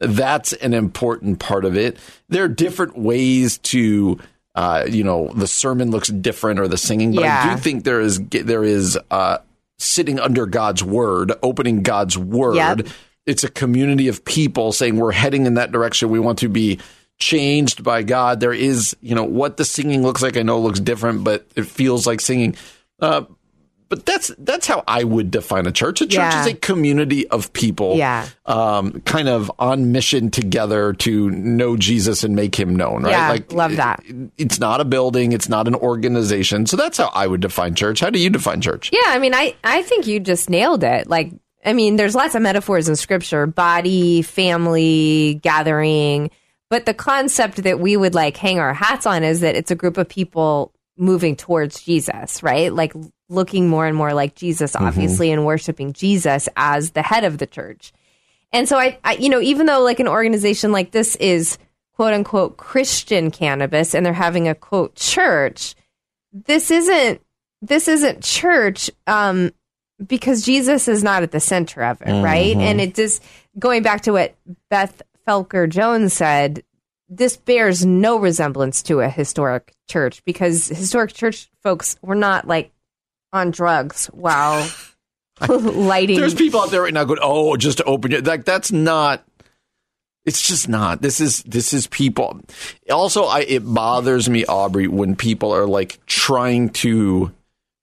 [0.00, 1.98] that's an important part of it.
[2.28, 4.18] There are different ways to,
[4.54, 8.00] uh, you know, the sermon looks different or the singing, but I do think there
[8.00, 9.38] is there is uh,
[9.78, 12.56] sitting under God's word, opening God's word.
[12.56, 12.88] Yep.
[13.26, 16.08] It's a community of people saying we're heading in that direction.
[16.08, 16.80] We want to be
[17.18, 18.40] changed by God.
[18.40, 20.36] There is, you know, what the singing looks like.
[20.36, 22.56] I know it looks different, but it feels like singing.
[22.98, 23.24] Uh,
[23.90, 26.00] but that's that's how I would define a church.
[26.00, 26.40] A church Yeah.
[26.40, 28.26] is a community of people, Yeah.
[28.46, 33.02] um, kind of on mission together to know Jesus and make Him known.
[33.02, 33.44] Right?
[33.50, 34.02] Yeah, love that.
[34.06, 35.32] it- it's not a building.
[35.32, 36.64] It's not an organization.
[36.66, 38.00] So that's how I would define church.
[38.00, 38.90] How do you define church?
[38.92, 39.00] yeah.
[39.08, 41.08] I mean, I I think you just nailed it.
[41.08, 41.32] Like,
[41.66, 46.30] I mean, there's lots of metaphors in scripture: body, family, gathering.
[46.70, 49.74] But the concept that we would like hang our hats on is that it's a
[49.74, 52.72] group of people moving towards Jesus, right?
[52.72, 52.92] Like
[53.30, 57.46] looking more and more like Jesus, obviously, and worshiping Jesus as the head of the
[57.46, 57.92] church.
[58.52, 61.56] And so I, I, you know, even though like an organization like this is
[61.94, 65.76] quote unquote Christian cannabis and they're having a quote church,
[66.32, 67.20] this isn't
[67.62, 69.52] this isn't church um
[70.04, 72.56] because Jesus is not at the center of it, right?
[72.56, 73.22] And it just
[73.58, 74.34] going back to what
[74.70, 76.64] Beth Felker Jones said,
[77.08, 82.72] this bears no resemblance to a historic church because historic church folks were not like
[83.32, 84.68] on drugs while
[85.48, 88.70] lighting There's people out there right now going, "Oh, just to open it." Like that's
[88.72, 89.24] not.
[90.26, 91.00] It's just not.
[91.00, 92.40] This is this is people.
[92.90, 97.32] Also, I it bothers me, Aubrey, when people are like trying to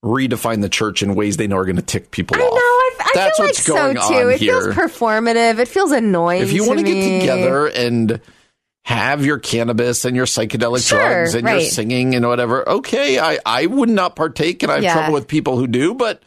[0.05, 2.45] redefine the church in ways they know are going to tick people I know.
[2.45, 2.53] off.
[2.99, 4.15] I, I That's feel like going so too.
[4.27, 4.61] on it here.
[4.61, 5.57] feels performative.
[5.59, 6.43] It feels annoying.
[6.43, 6.93] if you want to me.
[6.93, 8.21] get together and
[8.87, 13.37] have your cannabis and your psychedelic Sure, drugs and your singing and whatever, okay, I,
[13.45, 14.93] I would not partake, and I have Yeah.
[14.93, 16.23] trouble with people who do, but.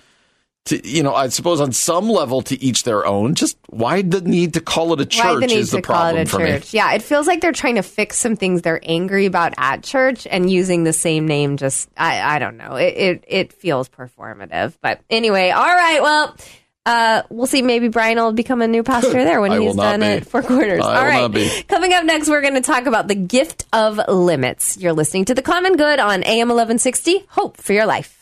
[0.66, 3.34] To, you know, I suppose on some level, to each their own.
[3.34, 5.82] Just why the need to call it a church Why the need is the to
[5.82, 6.50] call it a for me.
[6.50, 6.74] church?
[6.74, 10.26] Yeah, it feels like they're trying to fix some things they're angry about at church
[10.30, 11.56] and using the same name.
[11.56, 12.74] Just I, I don't know.
[12.76, 14.74] It, it it feels performative.
[14.82, 16.02] But anyway, all right.
[16.02, 16.36] Well,
[16.86, 17.62] uh, we'll see.
[17.62, 20.06] Maybe Brian will become a new pastor there when he's done be.
[20.06, 20.84] it for quarters.
[20.84, 21.64] I all right.
[21.68, 24.76] Coming up next, we're going to talk about the gift of limits.
[24.78, 27.26] You're listening to the Common Good on AM 1160.
[27.28, 28.16] Hope for your life.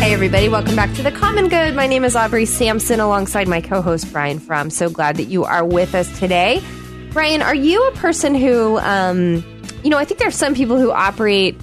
[0.00, 1.74] Hey, everybody, welcome back to The Common Good.
[1.74, 4.70] My name is Aubrey Sampson alongside my co host, Brian Fromm.
[4.70, 6.62] So glad that you are with us today.
[7.10, 9.44] Brian, are you a person who, um,
[9.82, 11.60] you know, I think there are some people who operate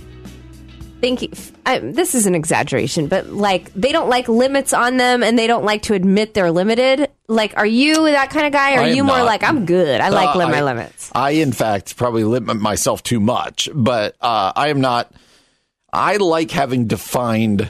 [0.99, 1.31] thinking,
[1.65, 5.47] I, this is an exaggeration, but like they don't like limits on them and they
[5.47, 7.09] don't like to admit they're limited.
[7.27, 8.75] Like, are you that kind of guy?
[8.75, 9.25] Or are you more not.
[9.25, 9.99] like, I'm good.
[9.99, 11.11] I like Uh, lim- my limits?
[11.15, 15.11] I, in fact, probably limit myself too much, but uh, I am not.
[15.91, 17.69] I like having defined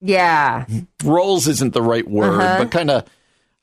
[0.00, 0.66] Yeah.
[1.04, 2.58] roles isn't the right word, Uh-huh.
[2.58, 3.04] but kind of.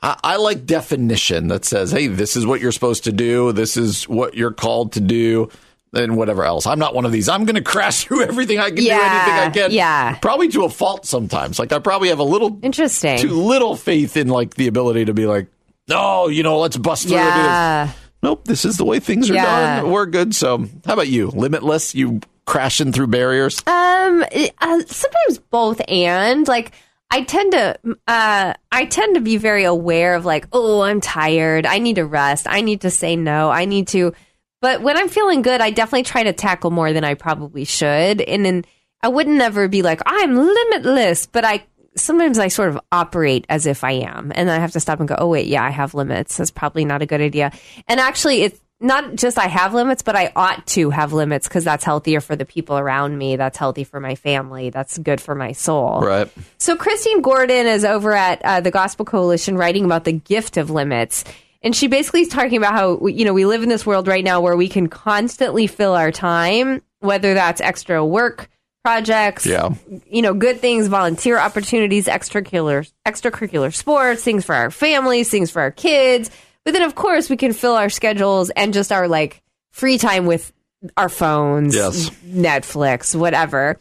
[0.02, 3.52] I, I like definition that says, "Hey, this is what you're supposed to do.
[3.52, 5.50] This is what you're called to do."
[5.94, 6.68] And whatever else.
[6.68, 7.28] I'm not one of these.
[7.28, 9.72] I'm going to crash through everything I can Yeah, do, anything I can.
[9.72, 10.16] yeah.
[10.22, 11.58] Probably to a fault sometimes.
[11.58, 13.18] Like I probably have a little Interesting.
[13.18, 15.48] too little faith in like the ability to be like,
[15.88, 17.92] no, you know, let's bust through yeah.
[18.22, 19.80] nope, this is the way things are Yeah.
[19.82, 19.90] done.
[19.92, 20.36] We're good.
[20.36, 21.30] So, how about you?
[21.30, 21.96] Limitless?
[21.96, 23.60] You crashing through barriers?
[23.66, 24.24] Um,
[24.62, 26.72] uh, sometimes both and like
[27.10, 31.66] I tend to uh I tend to be very aware of like, oh, I'm tired.
[31.66, 32.46] I need to rest.
[32.48, 33.50] I need to say no.
[33.50, 34.14] I need to
[34.62, 38.22] but when I'm feeling good, I definitely try to tackle more than I probably should.
[38.22, 38.66] And then
[39.02, 43.66] I wouldn't never be like, I'm limitless, but I sometimes I sort of operate as
[43.66, 44.32] if I am.
[44.36, 46.38] And then I have to stop and go, oh wait, yeah, I have limits.
[46.38, 47.52] That's probably not a good idea.
[47.88, 51.64] And actually it's not just I have limits, but I ought to have limits because
[51.64, 53.36] that's healthier for the people around me.
[53.36, 54.70] That's healthy for my family.
[54.70, 56.02] That's good for my soul.
[56.02, 56.32] Right.
[56.60, 60.70] So Christine Gordon is over at uh, the Gospel Coalition writing about the gift of
[60.70, 61.26] limits.
[61.62, 64.24] And she basically is talking about how, you know, we live in this world right
[64.24, 68.50] now where we can constantly fill our time, whether that's extra work
[68.84, 69.70] projects, Yeah.
[70.10, 75.62] you know, good things, volunteer opportunities, extracurricular, extracurricular sports, things for our families, things for
[75.62, 76.32] our kids.
[76.64, 79.42] But then, of course, we can fill our schedules and just our like
[79.72, 80.54] free time with
[80.96, 82.10] our phones, Yes.
[82.26, 83.78] Netflix, whatever.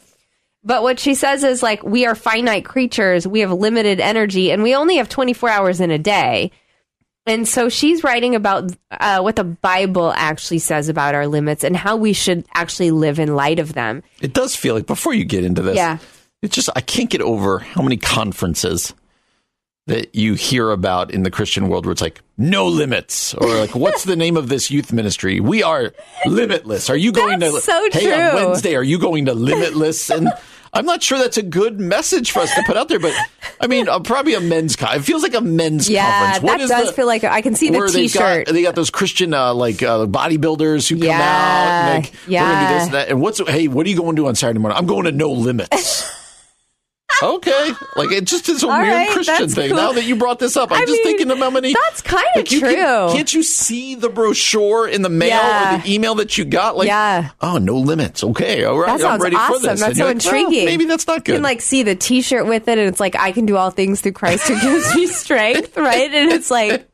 [0.64, 3.26] But what she says is like, we are finite creatures.
[3.26, 6.50] We have limited energy and we only have 24 hours in a day.
[7.28, 11.76] And so she's writing about uh, what the Bible actually says about our limits and
[11.76, 14.02] how we should actually live in light of them.
[14.20, 15.98] It does feel like before you get into this, Yeah.
[16.42, 18.94] it's just I can't get over how many conferences
[19.86, 23.74] that you hear about in the Christian world where it's like no limits or like
[23.74, 25.40] what's the name of this youth ministry?
[25.40, 25.92] We are
[26.26, 26.90] limitless.
[26.90, 28.34] Are you going That's to so Hey, on.
[28.34, 30.28] Wednesday are you going to limitless and
[30.72, 33.14] I'm not sure that's a good message for us to put out there, but
[33.60, 34.96] I mean, uh, probably a men's con.
[34.96, 36.04] It feels like a men's Yeah,
[36.34, 36.42] conference.
[36.42, 38.46] What that does the- feel like I can see the T-shirt.
[38.46, 42.32] got they got those Christian uh, like uh, bodybuilders who come out and like we're
[42.38, 42.72] gonna do yeah.
[42.74, 43.08] this and that.
[43.08, 44.78] And what's hey, what are you going to do on Saturday morning?
[44.78, 46.14] I'm going to No Limits.
[47.22, 49.68] okay, like it just is a All weird right, Christian thing.
[49.70, 49.76] cool.
[49.76, 51.72] Now that you brought this up, I'm I just mean, thinking of how many.
[51.72, 53.14] that's kinda like, you can- true.
[53.16, 55.74] can't you see the brochure in the mail Yeah.
[55.76, 56.76] or the email that you got?
[56.76, 57.30] Like, Yeah.
[57.40, 58.22] oh, No Limits.
[58.24, 59.54] Okay, all right, That I'm sounds ready awesome.
[59.54, 59.80] for this.
[59.80, 60.64] That's so like, well, intriguing.
[60.66, 61.32] maybe that's not good.
[61.32, 63.70] You can like see the T-shirt with it, and it's like I can do all
[63.70, 66.12] things through Christ who gives me strength, right?
[66.12, 66.88] And it's like,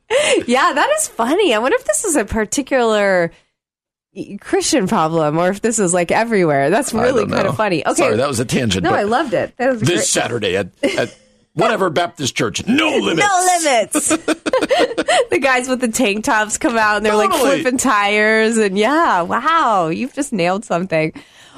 [0.47, 1.53] yeah, that is funny.
[1.53, 3.31] I wonder if this is a particular
[4.39, 6.69] Christian problem, or if this is like everywhere.
[6.69, 7.85] That's really kind of funny.
[7.85, 8.83] Okay, sorry, that was a tangent.
[8.83, 9.55] no, I loved it.
[9.57, 10.03] That was this great.
[10.05, 11.15] Saturday at, at
[11.53, 12.65] whatever Baptist church.
[12.67, 13.27] No limits.
[13.27, 14.07] No limits.
[15.29, 19.21] the guys with the tank tops come out and they're like flipping tires and yeah,
[19.21, 21.11] wow, you've just nailed something.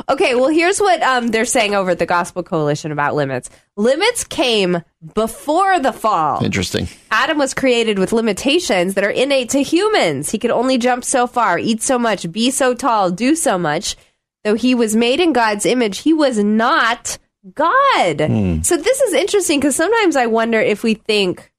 [0.09, 3.49] Okay, well here's what um, they're saying over at the Gospel Coalition about limits.
[3.75, 4.81] Limits came
[5.13, 6.43] before the fall.
[6.43, 6.87] Interesting.
[7.11, 10.29] Adam was created with limitations that are innate to humans.
[10.29, 13.95] He could only jump so far, eat so much, be so tall, do so much.
[14.43, 17.17] Though he was made in God's image, he was not
[17.53, 18.17] God.
[18.63, 21.51] So this is interesting because sometimes I wonder if we think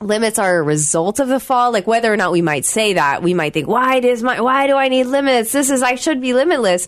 [0.00, 3.22] limits are a result of the fall, like whether or not we might say that,
[3.22, 5.52] we might think, why does my why do I need limits?
[5.52, 6.86] This is I should be limitless.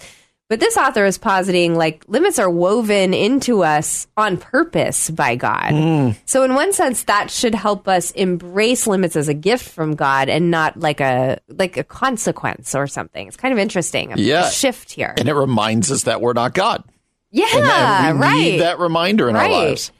[0.48, 6.14] But this author is positing like limits are woven into us on purpose by God.
[6.24, 10.28] So in one sense that should help us embrace limits as a gift from God
[10.28, 13.26] and not like a like a consequence or something.
[13.26, 14.12] It's kind of interesting.
[14.12, 14.48] A, Yeah.
[14.48, 15.14] shift here.
[15.18, 16.84] And it reminds us that we're not God.
[17.32, 18.38] yeah, that we right.
[18.38, 19.50] need that reminder in Right.
[19.50, 19.90] our lives.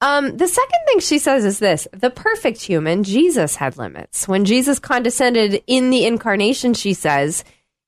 [0.00, 4.26] Um, the second thing she says is this the perfect human, Jesus, had limits.
[4.26, 7.44] When Jesus condescended in the incarnation, she says,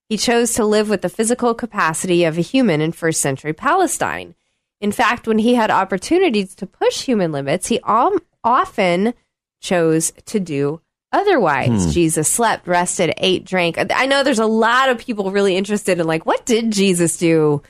[0.08, 4.34] he chose to live with the physical capacity of a human in first century Palestine.
[4.80, 9.14] In fact, when he had opportunities to push human limits, he al- often
[9.60, 10.80] chose to do
[11.12, 11.86] otherwise.
[11.86, 11.90] Hmm.
[11.90, 13.78] Jesus slept, rested, ate, drank.
[13.78, 17.62] I know there's a lot of people really interested in, like, what did Jesus do?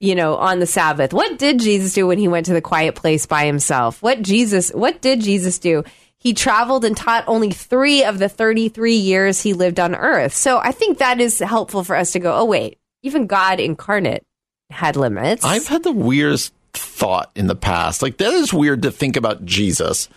[0.00, 1.12] you know, on the Sabbath.
[1.12, 4.02] What did Jesus do when he went to the quiet place by himself?
[4.02, 5.84] What Jesus, what did Jesus do?
[6.20, 10.34] He traveled and taught only three of the 33 years he lived on earth.
[10.34, 14.22] So I think that is helpful for us to go, oh, wait, even God incarnate
[14.68, 15.42] had limits.
[15.44, 18.02] I've had the weirdest thought in the past.
[18.02, 20.08] Like, that is weird to think about Jesus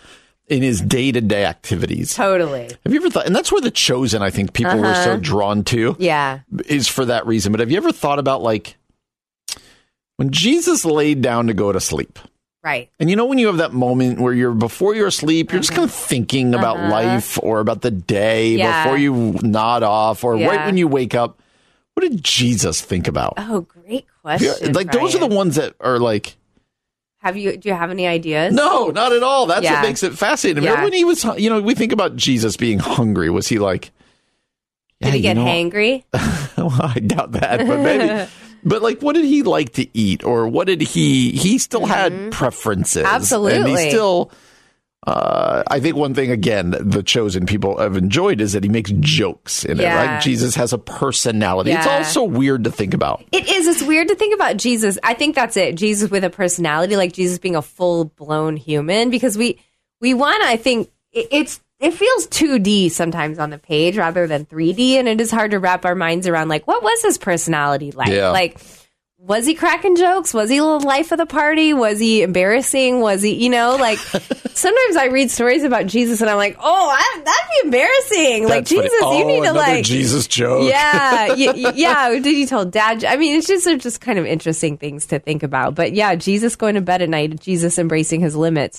[0.46, 2.12] in his day to day activities.
[2.14, 2.68] totally.
[2.84, 5.04] Have you ever thought, and that's where the chosen, I think people were Uh-huh.
[5.04, 6.40] so drawn to, Yeah.
[6.66, 7.50] is for that reason.
[7.50, 8.76] But have you ever thought about, like,
[10.16, 12.18] when Jesus laid down to go to sleep?
[12.64, 12.88] Right.
[12.98, 15.72] And you know when you have that moment where you're before you're asleep, you're just
[15.72, 18.64] kind of thinking about life or about the day Uh-huh.
[18.68, 18.84] Yeah.
[18.84, 21.38] before you nod off, or right when you wake up.
[21.92, 23.34] What did Jesus think about?
[23.36, 24.72] Oh, great Yeah, question.
[24.72, 26.36] like those are the ones that are like,
[27.18, 28.52] Have you, do you have any ideas?
[28.54, 29.44] no, not at all.
[29.46, 29.74] That's Yeah.
[29.74, 30.64] what makes it fascinating.
[30.64, 30.70] Yeah.
[30.70, 33.28] Remember when he was, you know, we think about Jesus being hungry.
[33.30, 33.92] Was he like,
[35.02, 36.02] Did he get you know, hangry?
[36.56, 38.26] well, I doubt that, but maybe.
[38.64, 41.30] but like, what did he like to eat, or what did he?
[41.32, 42.96] He still had preferences.
[42.96, 43.16] and Mm-hmm.
[43.16, 43.70] Absolutely.
[43.84, 44.30] he still.
[45.06, 48.90] Uh, I think one thing again the chosen people have enjoyed is that he makes
[49.00, 49.84] jokes in it.
[49.84, 50.18] Right?
[50.22, 51.72] Jesus has a personality.
[51.72, 53.22] It's also weird to think about.
[53.30, 53.66] It is.
[53.66, 54.98] It's weird to think about Jesus.
[55.02, 55.74] I think that's it.
[55.74, 59.60] Jesus with a personality, like Jesus being a full blown human, because we
[60.00, 60.42] we want.
[60.42, 65.20] I think it's it feels 2D sometimes on the page rather than 3D, and it
[65.20, 66.48] is hard to wrap our minds around.
[66.48, 68.08] Like, what was his personality like?
[68.08, 68.30] Yeah.
[68.30, 68.60] Like,
[69.18, 70.34] was he cracking jokes?
[70.34, 71.72] Was he the life of the party?
[71.72, 73.00] Was he embarrassing?
[73.00, 73.98] Was he, you know, like
[74.52, 78.44] sometimes I read stories about Jesus and I'm like, oh, I, that'd be embarrassing.
[78.44, 78.82] like That's funny.
[78.82, 80.68] Jesus, oh, you need to like Jesus joke.
[80.70, 82.10] yeah, y- yeah.
[82.10, 83.02] Did you tell dad?
[83.02, 85.74] I mean, it's just they're just kind of interesting things to think about.
[85.74, 88.78] But yeah, Jesus going to bed at night, Jesus embracing his limits.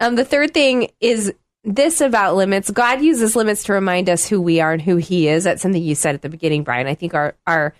[0.00, 1.32] Um, the third thing is
[1.68, 2.70] this about limits.
[2.70, 5.44] God uses limits to remind us who we are and who He is.
[5.44, 6.86] That's something you said at the beginning, Brian.
[6.86, 7.74] I think our our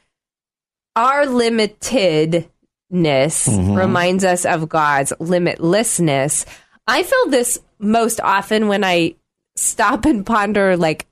[0.95, 2.45] our limitedness
[2.93, 3.75] mm-hmm.
[3.75, 6.45] reminds us of God's limitlessness.
[6.87, 9.15] I feel this most often when I
[9.57, 11.07] stop and ponder like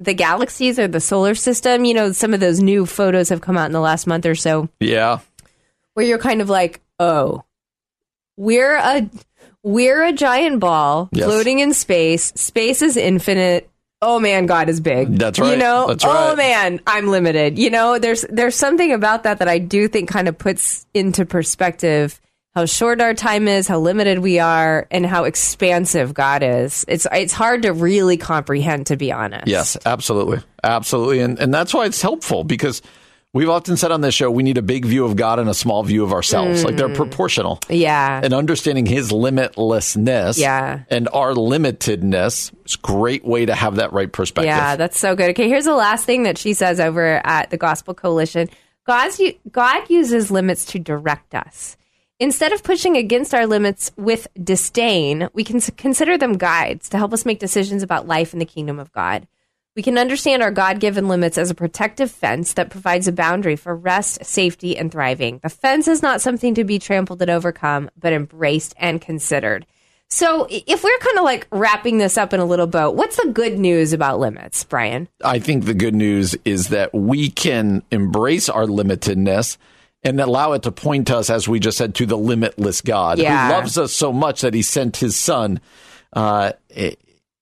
[0.00, 1.84] the galaxies or the solar system.
[1.84, 4.34] You know, some of those new photos have come out in the last month or
[4.34, 5.18] so Yeah.
[5.94, 7.44] where you're kind of like, oh,
[8.36, 9.08] we're a
[9.62, 11.24] we're a giant ball Yes.
[11.26, 12.32] floating in space.
[12.36, 13.68] Space is infinite.
[14.00, 15.16] Oh man, God is big.
[15.16, 15.52] That's right.
[15.52, 17.58] You know, That's oh man, I'm limited.
[17.58, 21.24] You know, there's there's something about that that I do think kind of puts into
[21.24, 22.20] perspective
[22.54, 26.84] how short our time is, how limited we are, and how expansive God is.
[26.88, 29.46] It's it's hard to really comprehend, to be honest.
[29.46, 30.40] Yes, absolutely.
[30.64, 31.20] Absolutely.
[31.20, 32.82] And and that's why it's helpful because
[33.34, 35.54] we've often said on this show we need a big view of God and a
[35.54, 36.64] small view of ourselves.
[36.64, 36.78] Like Mm.
[36.78, 37.58] they're proportional.
[37.68, 38.20] Yeah.
[38.22, 40.80] And understanding his limitlessness Yeah.
[40.90, 44.48] and our limitedness is a great way to have that right perspective.
[44.48, 45.30] Yeah, that's so good.
[45.30, 48.48] Okay, here's the last thing that she says over at the Gospel Coalition.
[48.86, 49.20] God's,
[49.50, 51.76] God uses limits to direct us.
[52.18, 57.12] Instead of pushing against our limits with disdain, we can consider them guides to help
[57.12, 59.26] us make decisions about life in the kingdom of God.
[59.74, 63.56] We can understand our God given limits as a protective fence that provides a boundary
[63.56, 65.40] for rest, safety, and thriving.
[65.42, 69.64] The fence is not something to be trampled and overcome, but embraced and considered.
[70.10, 73.30] So, if we're kind of like wrapping this up in a little bow, what's the
[73.32, 75.08] good news about limits, Brian?
[75.24, 79.56] I think the good news is that we can embrace our limitedness
[80.02, 83.46] and allow it to point us, as we just said, to the limitless God Yeah.
[83.46, 85.60] who loves us so much that he sent his son.
[86.12, 86.52] Uh,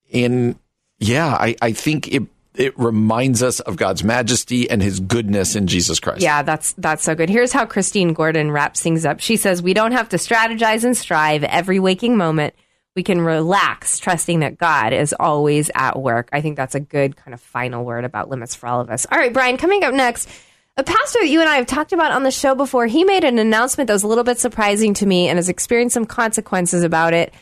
[0.09, 0.57] in
[1.01, 2.23] yeah, I, I think it
[2.55, 6.21] it reminds us of God's majesty and his goodness in Jesus Christ.
[6.21, 7.31] Yeah, that's that's so good.
[7.31, 9.21] Here's how Christine Gordon wraps things up.
[9.21, 12.55] She says, "We don't have to strategize and strive every waking moment.
[12.95, 17.17] We can relax, trusting that God is always at work." I think that's a good
[17.17, 19.07] kind of final word about limits for all of us.
[19.11, 20.29] All right, Brian, coming up next,
[20.77, 22.87] a pastor that you and I have talked about on the show before.
[22.87, 25.95] He made an announcement that was a little bit surprising to me and has experienced
[25.95, 27.33] some consequences about it.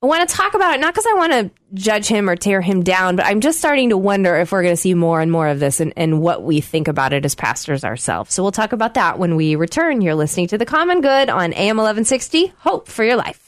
[0.00, 2.60] I want to talk about it not because I want to judge him or tear
[2.60, 5.32] him down, but I'm just starting to wonder if we're going to see more and
[5.32, 8.32] more of this and, and what we think about it as pastors ourselves.
[8.32, 10.00] So we'll talk about that when we return.
[10.00, 12.46] You're listening to The Common Good on AM 1160.
[12.58, 13.44] Hope for your life.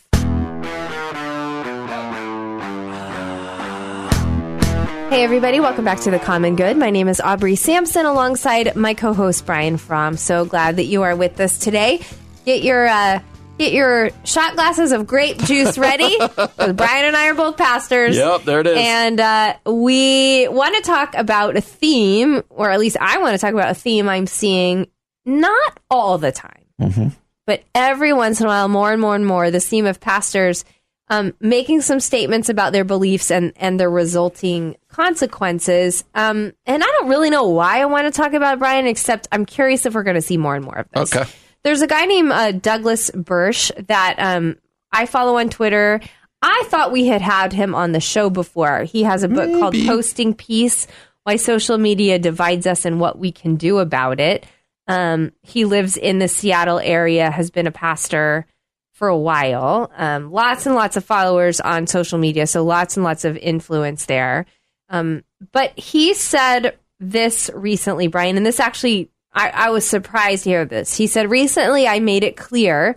[5.08, 6.76] Hey, everybody, welcome back to The Common Good.
[6.76, 10.16] My name is Aubrey Sampson alongside my co host, Brian Fromm.
[10.16, 12.00] So glad that you are with us today.
[12.44, 12.88] Get your.
[12.88, 13.20] Uh,
[13.60, 16.16] Get your shot glasses of grape juice ready.
[16.56, 18.16] Brian and I are both pastors.
[18.16, 18.78] Yep, there it is.
[18.78, 23.38] And uh, we want to talk about a theme, or at least I want to
[23.38, 24.86] talk about a theme I'm seeing
[25.26, 27.08] not all the time, Mm-hmm.
[27.46, 30.64] but every once in a while, more and more and more, the theme of pastors
[31.08, 36.02] um, making some statements about their beliefs and, and their resulting consequences.
[36.14, 39.44] Um, and I don't really know why I want to talk about Brian, except I'm
[39.44, 41.14] curious if we're going to see more and more of this.
[41.14, 41.30] Okay.
[41.62, 44.56] There's a guy named uh, Douglas Bursch that um,
[44.92, 46.00] I follow on Twitter.
[46.42, 48.84] I thought we had had him on the show before.
[48.84, 50.86] He has a book called Posting Peace
[51.24, 54.46] Why Social Media Divides Us and What We Can Do About It.
[54.88, 58.46] Um, he lives in the Seattle area, has been a pastor
[58.94, 59.92] for a while.
[59.96, 64.06] Um, lots and lots of followers on social media, so lots and lots of influence
[64.06, 64.46] there.
[64.88, 70.50] Um, but he said this recently, Brian, and this actually, I, I was surprised to
[70.50, 70.96] hear this.
[70.96, 72.96] He said, Recently, I made it clear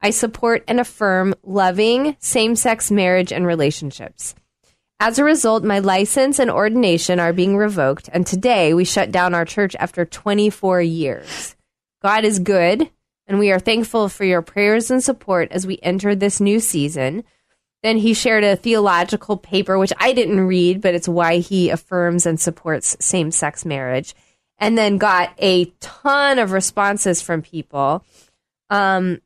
[0.00, 4.34] I support and affirm loving same sex marriage and relationships.
[5.00, 9.34] As a result, my license and ordination are being revoked, and today we shut down
[9.34, 11.56] our church after 24 years.
[12.02, 12.90] God is good,
[13.26, 17.24] and we are thankful for your prayers and support as we enter this new season.
[17.82, 22.24] Then he shared a theological paper, which I didn't read, but it's why he affirms
[22.26, 24.14] and supports same sex marriage.
[24.58, 28.04] And then got a ton of responses from people.
[28.70, 29.20] Um,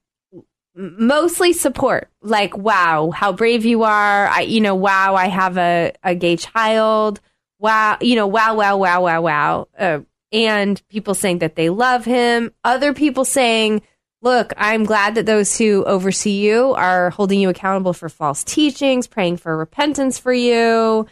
[0.75, 2.09] mostly support.
[2.23, 4.27] Like, wow, how brave you are.
[4.27, 7.21] I, you know, wow, I have a, a gay child.
[7.59, 9.69] Wow, you know, wow, wow, wow, wow, wow.
[9.79, 10.01] Uh,
[10.33, 12.53] and people saying that they love him.
[12.65, 13.83] Other people saying,
[14.23, 19.07] look, I'm glad that those who oversee you are holding you accountable for false teachings,
[19.07, 21.07] praying for repentance for you,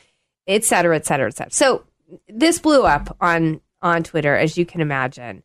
[0.47, 1.53] et cetera, et cetera, et cetera.
[1.53, 1.85] So
[2.29, 5.43] this blew up on on Twitter, as you can imagine.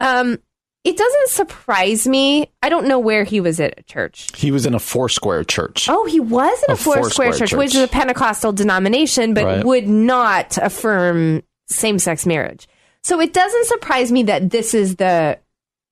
[0.00, 0.38] Um,
[0.84, 2.50] it doesn't surprise me.
[2.62, 4.28] I don't know where he was at a church.
[4.36, 5.88] He was in a Foursquare church.
[5.88, 7.58] Oh, he was in a, A Foursquare, Foursquare church, church.
[7.58, 9.64] which is a Pentecostal denomination, but Right.
[9.64, 12.66] would not affirm same sex marriage.
[13.04, 15.38] So it doesn't surprise me that this is the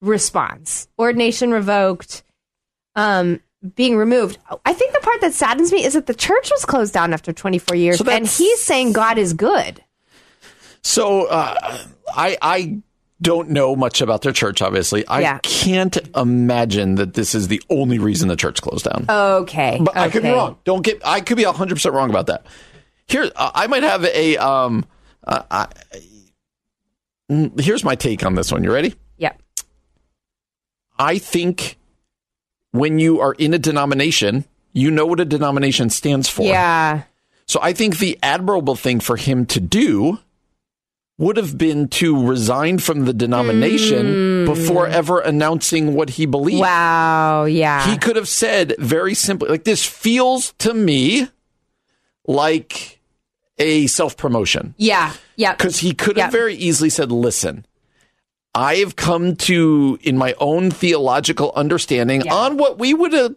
[0.00, 2.22] response ordination revoked,
[2.96, 3.40] um,
[3.76, 4.38] being removed.
[4.64, 7.32] I think the part that saddens me is that the church was closed down after
[7.32, 9.84] 24 years, So and he's saying God is good.
[10.82, 11.78] So uh,
[12.14, 12.78] I I
[13.22, 14.62] don't know much about their church.
[14.62, 15.38] Obviously, I Yeah.
[15.42, 19.04] can't imagine that this is the only reason the church closed down.
[19.08, 19.78] Okay.
[19.82, 20.56] But I could be wrong.
[20.64, 21.02] Don't get.
[21.04, 22.46] I could be hundred percent wrong about that.
[23.06, 24.36] Here, uh, I might have a.
[24.38, 24.84] Um,
[25.26, 25.66] uh, I,
[27.30, 28.64] mm, here's my take on this one.
[28.64, 28.94] You ready?
[29.18, 29.42] Yep.
[30.98, 31.76] I think
[32.72, 36.46] when you are in a denomination, you know what a denomination stands for.
[36.46, 37.02] Yeah.
[37.46, 40.18] So I think the admirable thing for him to do
[41.20, 46.60] would have been to resign from the denomination before ever announcing what he believed.
[46.62, 47.44] Wow.
[47.44, 47.88] Yeah.
[47.90, 51.28] He could have said very simply, like, this feels to me
[52.26, 53.00] like
[53.58, 54.74] a self promotion.
[54.78, 55.12] yeah.
[55.36, 55.52] Yeah.
[55.54, 57.64] Because he could have very easily said, listen,
[58.54, 62.34] I have come to, in my own theological understanding, Yeah.
[62.34, 63.30] on what we would uh,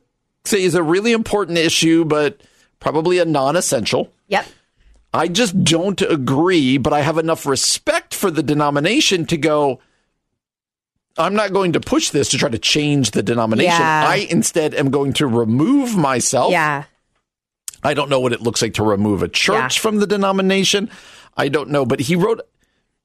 [0.43, 2.41] say is a really important issue, but
[2.81, 4.11] probably a non essential.
[4.27, 4.45] Yep.
[5.13, 9.79] I just don't agree, but I have enough respect for the denomination to go.
[11.17, 13.71] I'm not going to push this to try to change the denomination.
[13.79, 14.05] Yeah.
[14.07, 16.51] I instead am going to remove myself.
[16.51, 16.85] Yeah.
[17.83, 19.81] I don't know what it looks like to remove a church Yeah.
[19.81, 20.89] from the denomination.
[21.37, 22.41] I don't know, but he wrote.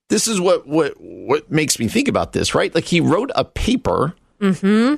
[0.08, 2.74] This is what what what makes me think about this, right?
[2.74, 4.94] Like he wrote a paper Mm-hmm.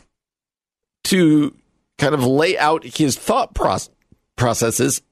[1.05, 1.57] to
[1.99, 3.89] kind of lay out his thought proce-
[4.37, 5.03] processes.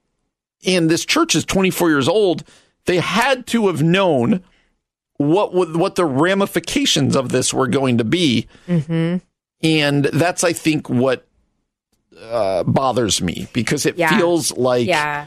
[0.66, 2.44] And this church is 24 years old.
[2.86, 4.42] They had to have known
[5.16, 8.46] what would, what the ramifications of this were going to be.
[8.66, 9.18] Mm-hmm.
[9.62, 11.26] And that's, I think, what
[12.30, 14.16] uh, bothers me because it Yeah.
[14.18, 15.26] feels like Yeah.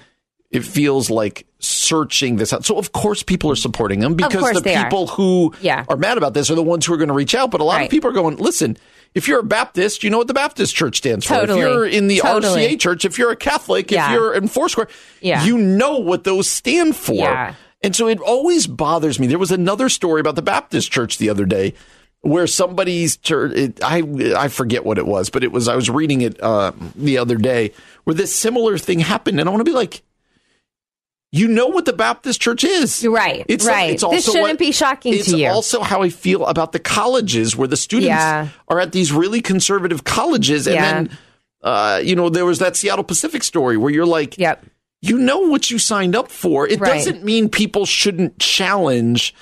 [0.49, 2.65] it feels like searching this out.
[2.65, 4.83] So of course people are supporting them because the they are.
[4.83, 5.85] people who Yeah.
[5.87, 7.51] are mad about this are the ones who are going to reach out.
[7.51, 7.83] But a lot Right.
[7.85, 8.77] of people are going, listen,
[9.13, 11.33] if you're a Baptist, you know what the Baptist church stands for.
[11.35, 11.59] Totally.
[11.59, 12.67] If you're in the Totally.
[12.67, 14.07] RCA church, if you're a Catholic, Yeah.
[14.07, 14.87] if you're in Foursquare,
[15.21, 15.43] Yeah.
[15.43, 17.13] you know what those stand for.
[17.15, 17.55] Yeah.
[17.83, 19.27] And so it always bothers me.
[19.27, 21.73] There was another story about the Baptist church the other day
[22.21, 24.03] where somebody's church, it, I,
[24.37, 27.35] I forget what it was, but it was, I was reading it uh, the other
[27.35, 29.39] day where this similar thing happened.
[29.39, 30.03] And I want to be like,
[31.31, 33.01] you know what the Baptist church is.
[33.03, 33.91] You're right, It's, right.
[33.91, 35.45] It's This also shouldn't what- be shocking to you.
[35.47, 38.49] it's also how I feel about the colleges where the students Yeah.
[38.67, 40.67] are at these really conservative colleges.
[40.67, 40.91] And Yeah.
[40.93, 41.17] then,
[41.63, 44.65] uh, you know, there was that Seattle Pacific story where you're like, Yep.
[45.01, 46.67] you know what you signed up for.
[46.67, 46.95] It Right.
[46.95, 49.33] doesn't mean people shouldn't challenge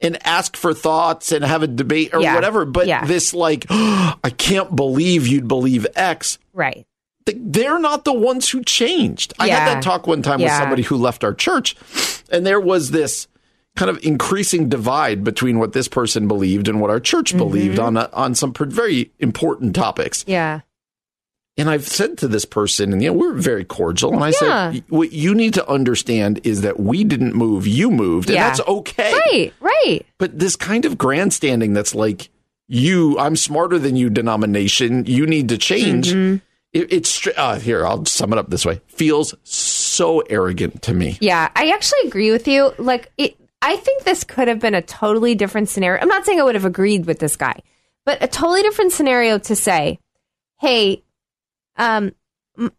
[0.00, 2.34] and ask for thoughts and have a debate or Yeah.
[2.34, 2.64] whatever.
[2.64, 6.38] But this, like, I can't believe you'd believe X.
[6.52, 6.84] Right.
[7.32, 9.34] Th- They're not the ones who changed.
[9.38, 11.76] I had that talk one time with somebody who left our church,
[12.30, 13.28] and there was this
[13.76, 17.38] kind of increasing divide between what this person believed and what our church Mm-hmm.
[17.38, 20.24] believed on a, on some very important topics.
[20.26, 20.60] Yeah.
[21.56, 24.12] And I've said to this person, and you know, we're very cordial.
[24.14, 24.72] And I Yeah.
[24.72, 28.48] said, what you need to understand is that we didn't move, you moved, and Yeah.
[28.48, 29.12] that's okay.
[29.12, 29.52] Right.
[29.60, 30.06] Right.
[30.18, 32.30] But this kind of grandstanding that's like,
[32.68, 36.08] you, I'm smarter than you, denomination, you need to change.
[36.12, 36.36] Mm-hmm.
[36.72, 37.86] It, it's uh, here.
[37.86, 41.16] I'll sum it up this way: feels so arrogant to me.
[41.20, 42.72] Yeah, I actually agree with you.
[42.78, 46.00] Like, it, I think this could have been a totally different scenario.
[46.02, 47.60] I'm not saying I would have agreed with this guy,
[48.04, 49.98] but a totally different scenario to say,
[50.60, 51.02] "Hey,
[51.76, 52.12] um,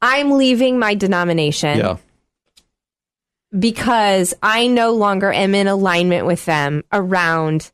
[0.01, 1.97] I'm leaving my denomination Yeah,
[3.57, 7.71] because I no longer am in alignment with them around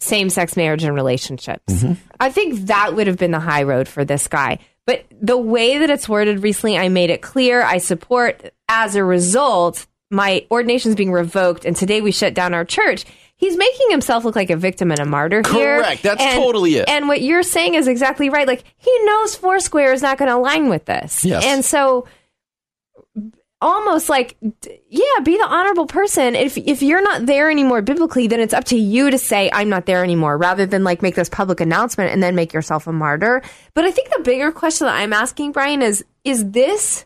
[0.00, 1.84] same-sex marriage and relationships."
[2.18, 4.60] I think that would have been the high road for this guy.
[4.88, 8.54] But the way that it's worded recently, I made it clear I support.
[8.70, 13.04] As a result, my ordination is being revoked, and today we shut down our church.
[13.36, 15.80] He's making himself look like a victim and a martyr here.
[15.82, 16.02] Correct.
[16.02, 16.88] That's And- totally it.
[16.88, 18.48] And what you're saying is exactly right.
[18.48, 21.22] Like he knows Foursquare is not going to align with this.
[21.22, 21.44] Yes.
[21.44, 22.06] And so
[23.60, 24.36] almost like
[24.88, 26.34] yeah be the honorable person.
[26.34, 29.68] If if you're not there anymore biblically then it's up to you to say i'm
[29.68, 32.92] not there anymore rather than like make this public announcement and then make yourself a
[32.92, 33.42] martyr.
[33.74, 37.04] But i think the bigger question that i'm asking brian is is this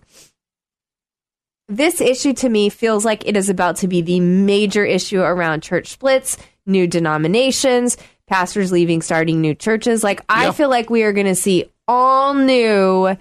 [1.68, 5.62] this issue to me feels like it is about to be the major issue around
[5.62, 6.36] church splits
[6.66, 7.96] new denominations
[8.26, 10.02] pastors leaving starting new churches.
[10.04, 13.16] Like i feel like we are going to see all new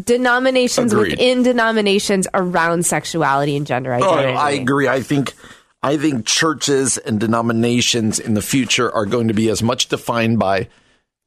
[0.00, 1.12] denominations Agreed.
[1.12, 4.32] within denominations around sexuality and gender identity.
[4.32, 4.36] Oh.
[4.36, 4.88] I agree.
[4.88, 5.34] I think
[5.82, 10.38] I think churches and denominations in the future are going to be as much defined
[10.38, 10.68] by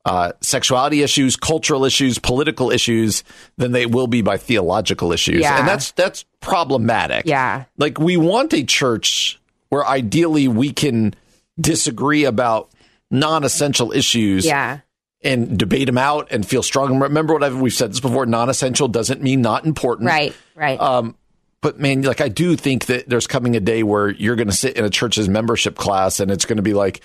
[0.06, 3.24] uh, sexuality issues, cultural issues, political issues
[3.58, 5.60] than they will be by theological issues, Yeah.
[5.60, 7.26] and that's that's problematic.
[7.26, 7.66] Yeah.
[7.78, 9.40] like we want a church
[9.70, 11.14] where ideally we can
[11.60, 12.70] disagree about
[13.12, 14.80] non-essential issues Yeah.
[15.24, 17.00] And debate them out and feel strong.
[17.00, 20.08] Remember what I've, we've said this before: non-essential doesn't mean not important.
[20.08, 20.36] Right.
[20.56, 20.80] Right.
[20.80, 21.16] Um,
[21.62, 24.54] but man, like I do think that there's coming a day where you're going to
[24.56, 27.02] sit in a church's membership class and it's going to be like,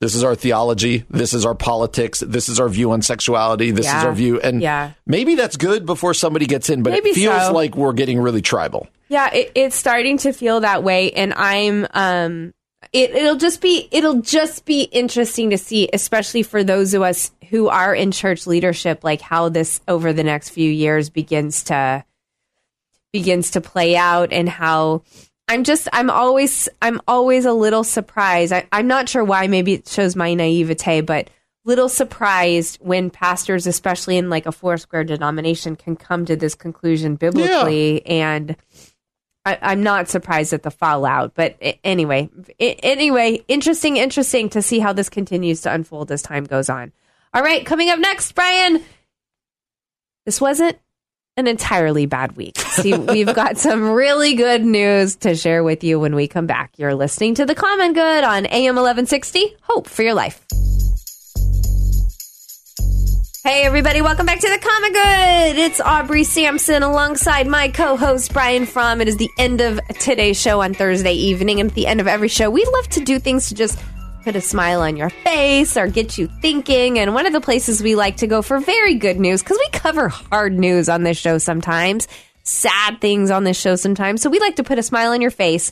[0.00, 3.86] this is our theology, this is our politics, this is our view on sexuality, this
[3.86, 4.92] is our view, and Yeah.
[5.04, 7.52] maybe that's good before somebody gets in, but Maybe it feels so.
[7.52, 8.86] like we're getting really tribal.
[9.08, 12.54] Yeah, it, it's starting to feel that way, and I'm um,
[12.92, 17.32] it, it'll just be it'll just be interesting to see, especially for those of us
[17.50, 22.04] who are in church leadership, like how this over the next few years begins to
[23.12, 25.02] begins to play out, and how
[25.48, 28.52] I'm just I'm always I'm always a little surprised.
[28.52, 29.48] I, I'm not sure why.
[29.48, 31.30] Maybe it shows my naivete, but
[31.64, 37.16] little surprised when pastors, especially in like a Foursquare denomination, can come to this conclusion
[37.16, 38.56] biblically and.
[39.44, 42.28] I, I'm not surprised at the fallout, but anyway,
[42.60, 46.92] I- anyway, interesting, interesting to see how this continues to unfold as time goes on.
[47.32, 48.82] All right, coming up next, Brian.
[50.26, 50.78] This wasn't
[51.36, 52.58] an entirely bad week.
[52.58, 56.72] See, we've got some really good news to share with you when we come back.
[56.76, 59.56] You're listening to the Common Good on AM 1160.
[59.62, 60.44] Hope for your life.
[63.44, 65.58] Hey, everybody, welcome back to the Common Good.
[65.64, 69.00] It's Aubrey Sampson alongside my co host, Brian Fromm.
[69.00, 71.60] It is the end of today's show on Thursday evening.
[71.60, 73.78] And at the end of every show, we love to do things to just
[74.24, 76.98] put a smile on your face or get you thinking.
[76.98, 79.68] And one of the places we like to go for very good news, because we
[79.70, 82.08] cover hard news on this show sometimes,
[82.42, 84.20] sad things on this show sometimes.
[84.20, 85.70] So we like to put a smile on your face,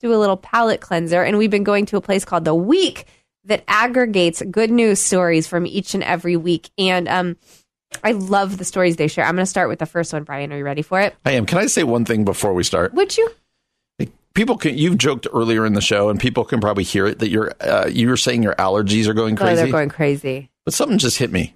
[0.00, 1.22] do a little palate cleanser.
[1.22, 3.06] And we've been going to a place called The Week
[3.46, 6.70] that aggregates good news stories from each and every week.
[6.78, 7.36] And um,
[8.04, 9.24] I love the stories they share.
[9.24, 10.52] I'm going to start with the first one, Brian.
[10.52, 11.14] Are you ready for it?
[11.24, 11.46] I am.
[11.46, 12.92] Can I say one thing before we start?
[12.94, 13.30] Would you?
[14.34, 14.76] People can.
[14.76, 17.86] You've joked earlier in the show, and people can probably hear it that you're uh,
[17.90, 19.56] you were saying your allergies are going Oh, crazy.
[19.62, 20.50] they're going crazy.
[20.66, 21.54] but something just hit me.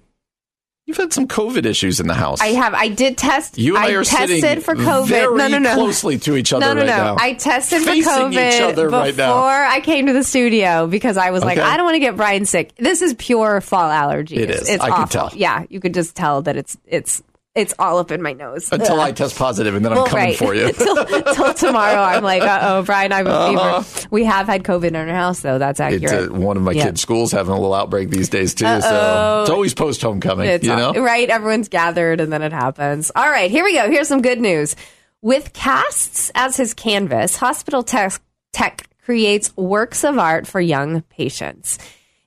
[0.91, 2.41] You've had some COVID issues in the house.
[2.41, 2.73] I have.
[2.73, 3.57] I did test.
[3.57, 5.07] You and I, are tested sitting for COVID.
[5.07, 5.73] very no, no, no.
[5.75, 6.97] closely to each other No, no, right no.
[6.97, 7.15] now.
[7.17, 9.69] I tested Facing for COVID each other before right now.
[9.71, 12.45] I came to the studio because I was like, I don't want to get Brian
[12.45, 12.75] sick.
[12.75, 14.35] This is pure fall allergy.
[14.35, 14.67] It's.
[14.69, 15.29] It's I can awful.
[15.29, 15.31] tell.
[15.33, 17.23] Yeah, you could just tell that it's it's
[17.55, 18.69] it's all up in my nose.
[18.71, 18.99] Until.
[19.01, 20.37] I test positive, and then I'm coming right.
[20.37, 20.71] for you.
[20.73, 23.81] till, till tomorrow, I'm like, uh oh, Brian, I have a Uh-huh.
[23.81, 24.07] fever.
[24.11, 25.57] We have had COVID in our house, though.
[25.57, 26.31] That's It's, accurate.
[26.31, 26.85] uh, one of my Yeah.
[26.85, 28.65] kids' schools having a little outbreak these days too.
[28.65, 29.41] So Uh-oh.
[29.41, 30.49] it's always post homecoming.
[30.63, 31.29] You know, right.
[31.29, 33.11] Everyone's gathered, and then it happens.
[33.15, 33.89] All right, here we go.
[33.89, 34.75] Here's some good news.
[35.21, 38.13] With casts as his canvas, Hospital Tech,
[38.53, 41.77] Tech creates works of art for young patients.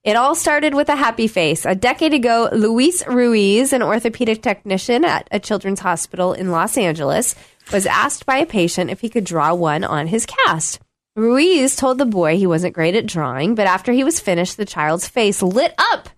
[0.04, 1.64] It all started with a happy face.
[1.64, 7.34] A decade ago, Luis Ruiz, an orthopedic technician at a children's hospital in Los Angeles,
[7.72, 10.78] was asked by a patient if he could draw one on his cast.
[11.16, 14.66] Ruiz told the boy he wasn't great at drawing, but after he was finished, the
[14.66, 16.10] child's face lit up.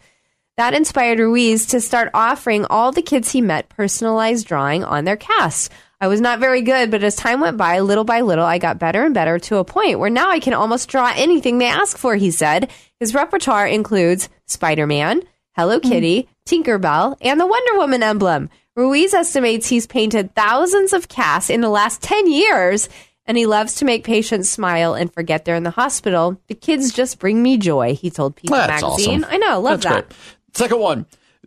[0.56, 5.16] That inspired Ruiz to start offering all the kids he met personalized drawing on their
[5.16, 5.70] casts.
[6.00, 8.78] I was not very good, but as time went by, little by little, I got
[8.78, 11.96] better and better to a point where now I can almost draw anything they ask
[11.96, 12.70] for, he said.
[13.00, 15.22] His repertoire includes Spider Man,
[15.52, 15.90] Hello mm-hmm.
[15.90, 18.50] Kitty, Tinkerbell, and the Wonder Woman emblem.
[18.76, 22.90] Ruiz estimates he's painted thousands of casts in the last 10 years,
[23.24, 26.38] and he loves to make patients smile and forget they're in the hospital.
[26.48, 29.24] The kids just bring me joy, he told People That's Magazine.
[29.24, 29.34] awesome.
[29.34, 30.08] I know, love That's that.
[30.10, 30.18] great.
[30.52, 31.06] Second one,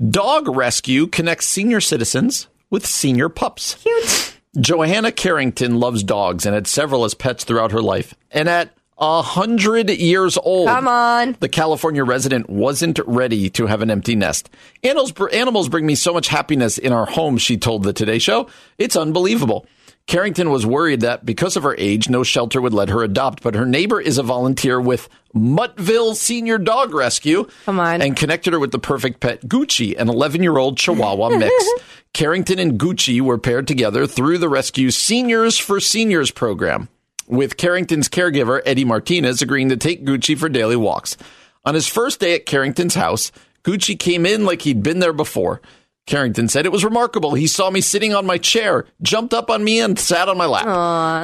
[0.10, 3.76] dog rescue connects senior citizens with senior pups.
[3.76, 4.39] Cute.
[4.60, 8.14] Johanna Carrington loves dogs and had several as pets throughout her life.
[8.32, 11.38] And at a hundred years old, Come on.
[11.40, 14.50] the California resident wasn't ready to have an empty nest.
[14.84, 18.48] Animals, animals bring me so much happiness in our home, she told the Today Show.
[18.78, 19.66] It's unbelievable.
[20.08, 23.54] Carrington was worried that because of her age, no shelter would let her adopt, but
[23.54, 27.48] her neighbor is a volunteer with Muttville Senior Dog Rescue.
[27.66, 28.02] Come on.
[28.02, 31.54] And connected her with the perfect pet, Gucci, an 11 year old Chihuahua mix.
[32.14, 36.90] Carrington and Gucci were paired together through the Rescue Seniors for Seniors program,
[37.28, 41.18] with Carrington's caregiver, Eddie Martinez, agreeing to take Gucci for daily walks.
[41.66, 43.32] On his first day at Carrington's house,
[43.64, 45.62] Gucci came in like he'd been there before.
[46.08, 47.36] Carrington said it was remarkable.
[47.36, 50.48] He saw me sitting on my chair, jumped up on me, and sat on my
[50.48, 50.66] lap.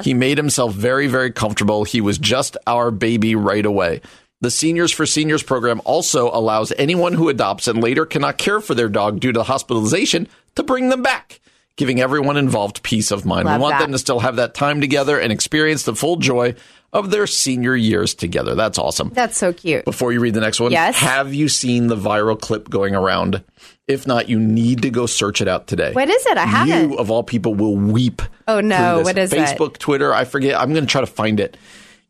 [0.05, 1.83] He made himself very, very comfortable.
[1.85, 4.01] He was just our baby right away.
[4.41, 8.75] The Seniors for Seniors program also allows anyone who adopts and later cannot care for
[8.75, 11.39] their dog due to hospitalization to bring them back,
[11.77, 13.45] giving everyone involved peace of mind.
[13.45, 13.81] Love we want that.
[13.81, 16.53] them to still have that time together and experience the full joy
[16.91, 18.55] of their senior years together.
[18.55, 19.09] That's awesome.
[19.13, 19.83] That's so cute.
[19.85, 20.95] Before you read the next one, Yes.
[20.97, 23.43] have you seen the viral clip going around?
[23.87, 25.93] If not, you need to go search it out today.
[25.93, 26.37] What is it?
[26.37, 26.91] I haven't.
[26.91, 28.21] You, of all people, will weep.
[28.47, 29.01] Oh, no.
[29.01, 29.39] What is it?
[29.39, 30.59] Facebook, Twitter, I forget.
[30.59, 31.57] I'm going to try to find it.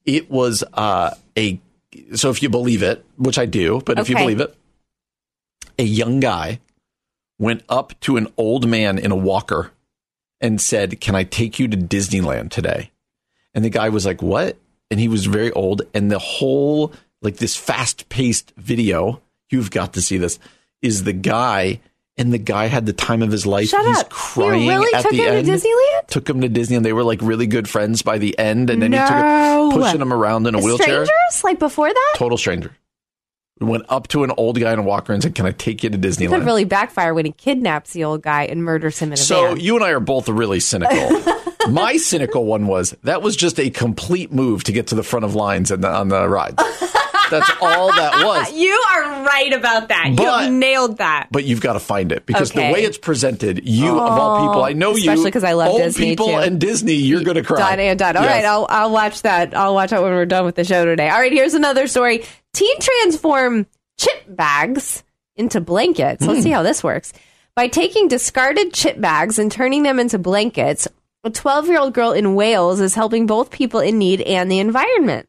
[0.06, 1.60] It was uh, a,
[2.14, 4.56] so if you believe it, which I do, but if you believe it,
[5.78, 6.60] a young guy
[7.40, 9.72] went up to an old man in a walker
[10.40, 12.92] and said, Can I take you to Disneyland today?
[13.54, 14.58] And the guy was like, What?
[14.92, 15.82] And he was very old.
[15.94, 20.40] And the whole, like this fast paced video, you've got to see this,
[20.82, 21.82] is the guy.
[22.18, 23.68] And the guy had the time of his life.
[23.68, 24.10] Shut He's up.
[24.10, 25.46] crying You really at took the him end.
[25.48, 26.08] to Disneyland?
[26.08, 28.70] Took him to Disney, and they were like really good friends by the end.
[28.70, 31.06] And then he took him, pushing him around in a wheelchair.
[31.06, 31.44] Strangers?
[31.44, 32.14] Like before that?
[32.16, 32.72] Total stranger.
[33.60, 35.90] Went up to an old guy in a walker and said, "Can I take you
[35.90, 39.14] to Disneyland?" could really backfire when he kidnaps the old guy and murders him in
[39.14, 39.60] a So van.
[39.62, 41.22] you and I are both really cynical.
[41.70, 45.24] My cynical one was that was just a complete move to get to the front
[45.26, 46.58] of lines and on the ride.
[47.30, 48.52] That's all that was.
[48.56, 50.14] You are right about that.
[50.16, 51.28] But- you nailed that.
[51.32, 52.68] But you've got to find it because Okay.
[52.68, 55.70] the way it's presented, you of all people, I know you, especially because I love
[55.70, 56.36] old Disney, people too.
[56.36, 57.58] and Disney, you're going to cry.
[57.76, 58.02] Done and.
[58.02, 58.32] All Yes.
[58.32, 59.56] right, I'll I'll watch that.
[59.58, 61.10] I'll watch that when we're done with the show today.
[61.10, 62.24] All right, here's another story.
[62.54, 63.66] Teen transform
[63.98, 65.04] chip bags
[65.36, 66.26] into blankets.
[66.26, 66.44] Let's Hmm.
[66.44, 67.12] see how this works.
[67.56, 70.88] By taking discarded chip bags and turning them into blankets,
[71.24, 74.60] a 12 year old girl in Wales is helping both people in need and the
[74.60, 75.28] environment.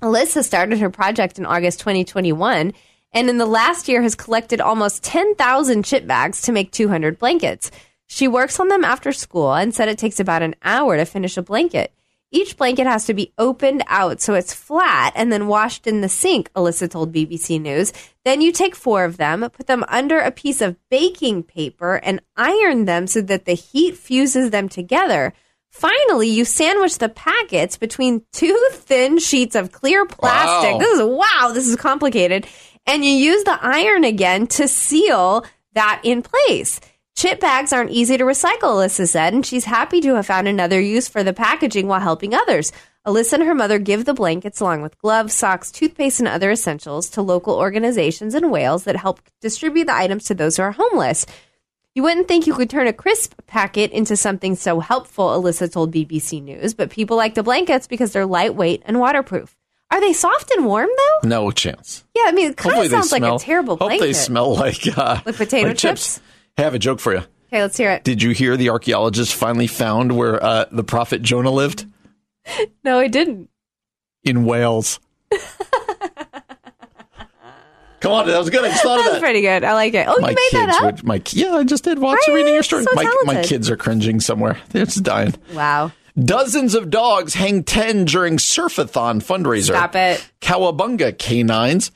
[0.00, 2.72] Alyssa started her project in August 2021
[3.12, 7.70] and in the last year has collected almost 10,000 chip bags to make 200 blankets.
[8.06, 11.36] She works on them after school and said it takes about an hour to finish
[11.36, 11.92] a blanket.
[12.34, 16.08] Each blanket has to be opened out so it's flat and then washed in the
[16.08, 17.92] sink, Alyssa told BBC News.
[18.24, 22.22] Then you take four of them, put them under a piece of baking paper, and
[22.34, 25.34] iron them so that the heat fuses them together.
[25.72, 30.74] Finally, you sandwich the packets between two thin sheets of clear plastic.
[30.74, 30.78] Wow.
[30.78, 32.46] This is wow, this is complicated.
[32.86, 35.44] And you use the iron again to seal
[35.74, 36.78] that in place.
[37.16, 40.80] Chip bags aren't easy to recycle, Alyssa said, and she's happy to have found another
[40.80, 42.72] use for the packaging while helping others.
[43.06, 47.10] Alyssa and her mother give the blankets along with gloves, socks, toothpaste, and other essentials
[47.10, 51.26] to local organizations in Wales that help distribute the items to those who are homeless.
[51.94, 55.92] You wouldn't think you could turn a crisp packet into something so helpful, Alyssa told
[55.92, 59.54] BBC News, but people like the blankets because they're lightweight and waterproof.
[59.90, 60.88] Are they soft and warm
[61.22, 61.28] though?
[61.28, 62.02] No chance.
[62.16, 64.04] Yeah, I mean, it kind Hopefully of they sounds like a terrible Hope blanket.
[64.06, 66.18] they smell like uh, Like potato chips?
[66.56, 67.18] Hey, I have a joke for you.
[67.48, 68.02] Okay, let's hear it.
[68.04, 71.84] Did you hear the archaeologists finally found where uh, the prophet Jonah lived?
[72.84, 73.50] No, I didn't.
[74.24, 74.98] In Wales.
[78.02, 78.64] Come on, that was good.
[78.64, 79.12] I just thought of that.
[79.12, 79.62] Was pretty good.
[79.62, 80.06] I like it.
[80.08, 80.82] Oh, my you made kids that up?
[80.84, 82.82] would my yeah, I just did watch are reading your story.
[82.82, 84.58] so my my kids are cringing somewhere.
[84.70, 85.34] They're just dying.
[85.54, 85.92] Wow.
[86.18, 89.68] Dozens of dogs hang 10 during Surfathon fundraiser.
[89.68, 90.28] Stop it.
[90.42, 91.90] Cowabunga canines.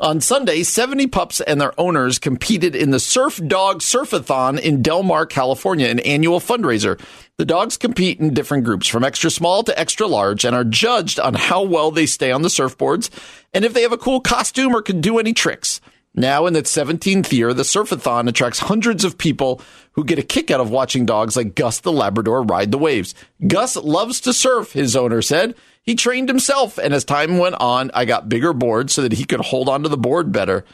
[0.00, 5.02] On Sunday, 70 pups and their owners competed in the Surf Dog Surfathon in Del
[5.02, 7.00] Mar, California, an annual fundraiser.
[7.36, 11.18] The dogs compete in different groups from extra small to extra large and are judged
[11.18, 13.10] on how well they stay on the surfboards
[13.52, 15.80] and if they have a cool costume or can do any tricks.
[16.14, 19.60] Now, in its 17th year, the Surfathon attracts hundreds of people
[19.92, 23.16] who get a kick out of watching dogs like Gus the Labrador ride the waves.
[23.44, 25.56] Gus loves to surf, his owner said.
[25.88, 29.24] He trained himself, and as time went on, I got bigger boards so that he
[29.24, 30.66] could hold onto the board better.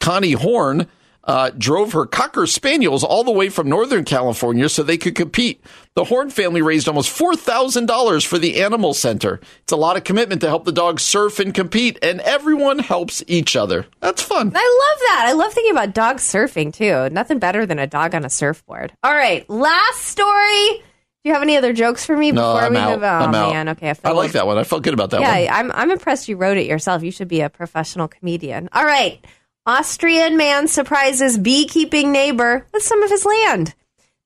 [0.00, 0.88] Connie Horn
[1.22, 5.62] uh, drove her Cocker Spaniels all the way from Northern California so they could compete.
[5.94, 9.38] The Horn family raised almost $4,000 for the Animal Center.
[9.62, 13.22] It's a lot of commitment to help the dogs surf and compete, and everyone helps
[13.28, 13.86] each other.
[14.00, 14.50] That's fun.
[14.52, 15.26] I love that.
[15.28, 17.08] I love thinking about dog surfing too.
[17.14, 18.94] Nothing better than a dog on a surfboard.
[19.04, 20.82] All right, last story.
[21.26, 22.90] Do you have any other jokes for me No, before I'm we out.
[22.92, 23.22] move on?
[23.22, 23.52] I'm oh out.
[23.52, 23.90] man, okay.
[23.90, 24.58] I feel like that one.
[24.58, 25.28] I felt good about that one.
[25.28, 25.72] Yeah, one.
[25.72, 27.02] I'm I'm impressed you wrote it yourself.
[27.02, 28.68] You should be a professional comedian.
[28.72, 29.18] All right.
[29.66, 33.74] Austrian man surprises beekeeping neighbor with some of his land.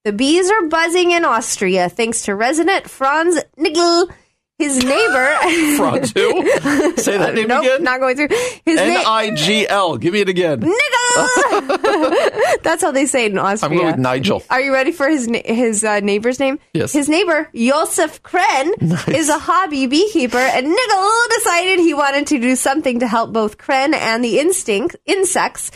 [0.04, 4.10] The bees are buzzing in Austria thanks to resident Franz Nigel.
[4.58, 5.36] His neighbor.
[5.78, 6.42] Franz who?
[6.98, 7.82] Say that uh, name nope, again.
[7.82, 8.28] not going through.
[8.66, 9.02] His N.
[9.06, 9.96] I G L.
[9.96, 10.60] Give me it again.
[10.60, 10.74] Nigel.
[12.62, 13.70] That's how they say it in Austria.
[13.70, 14.42] I'm going with Nigel.
[14.50, 16.58] Are you ready for his his uh, neighbor's name?
[16.74, 16.92] Yes.
[16.92, 22.56] His neighbor, Josef Kren, is a hobby beekeeper, and Nigel decided he wanted to do
[22.56, 25.70] something to help both Kren and the instinct insects.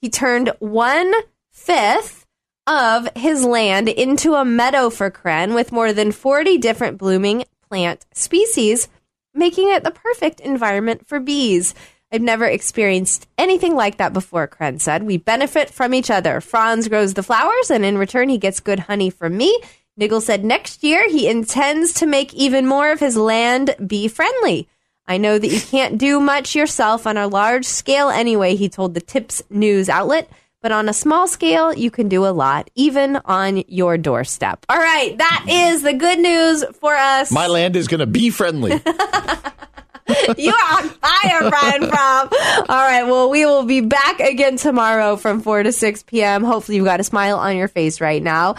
[0.00, 1.12] He turned one
[1.50, 2.26] fifth
[2.66, 8.06] of his land into a meadow for Kren with more than 40 different blooming plant
[8.14, 8.88] species,
[9.34, 11.74] making it the perfect environment for bees.
[12.12, 15.04] I've never experienced anything like that before, Kren said.
[15.04, 16.40] We benefit from each other.
[16.40, 19.60] Franz grows the flowers, and in return, he gets good honey from me.
[19.96, 24.66] Nigel said next year he intends to make even more of his land bee friendly.
[25.06, 28.94] I know that you can't do much yourself on a large scale anyway, he told
[28.94, 30.30] the Tips news outlet.
[30.62, 34.66] But on a small scale, you can do a lot, even on your doorstep.
[34.68, 37.30] All right, that is the good news for us.
[37.30, 38.80] My land is going to be friendly.
[40.38, 42.28] you are on fire, Brian Fromm.
[42.68, 46.44] All right, well, we will be back again tomorrow from 4 to 6 p.m.
[46.44, 48.56] Hopefully, you've got a smile on your face right now.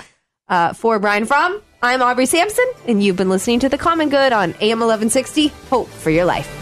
[0.47, 4.33] Uh, for Brian Fromm, I'm Aubrey Sampson, and you've been listening to The Common Good
[4.33, 5.47] on AM 1160.
[5.69, 6.57] Hope for your life.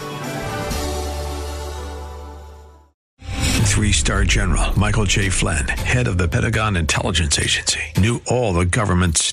[3.70, 5.30] Three star general Michael J.
[5.30, 9.32] Flynn, head of the Pentagon Intelligence Agency, knew all the government's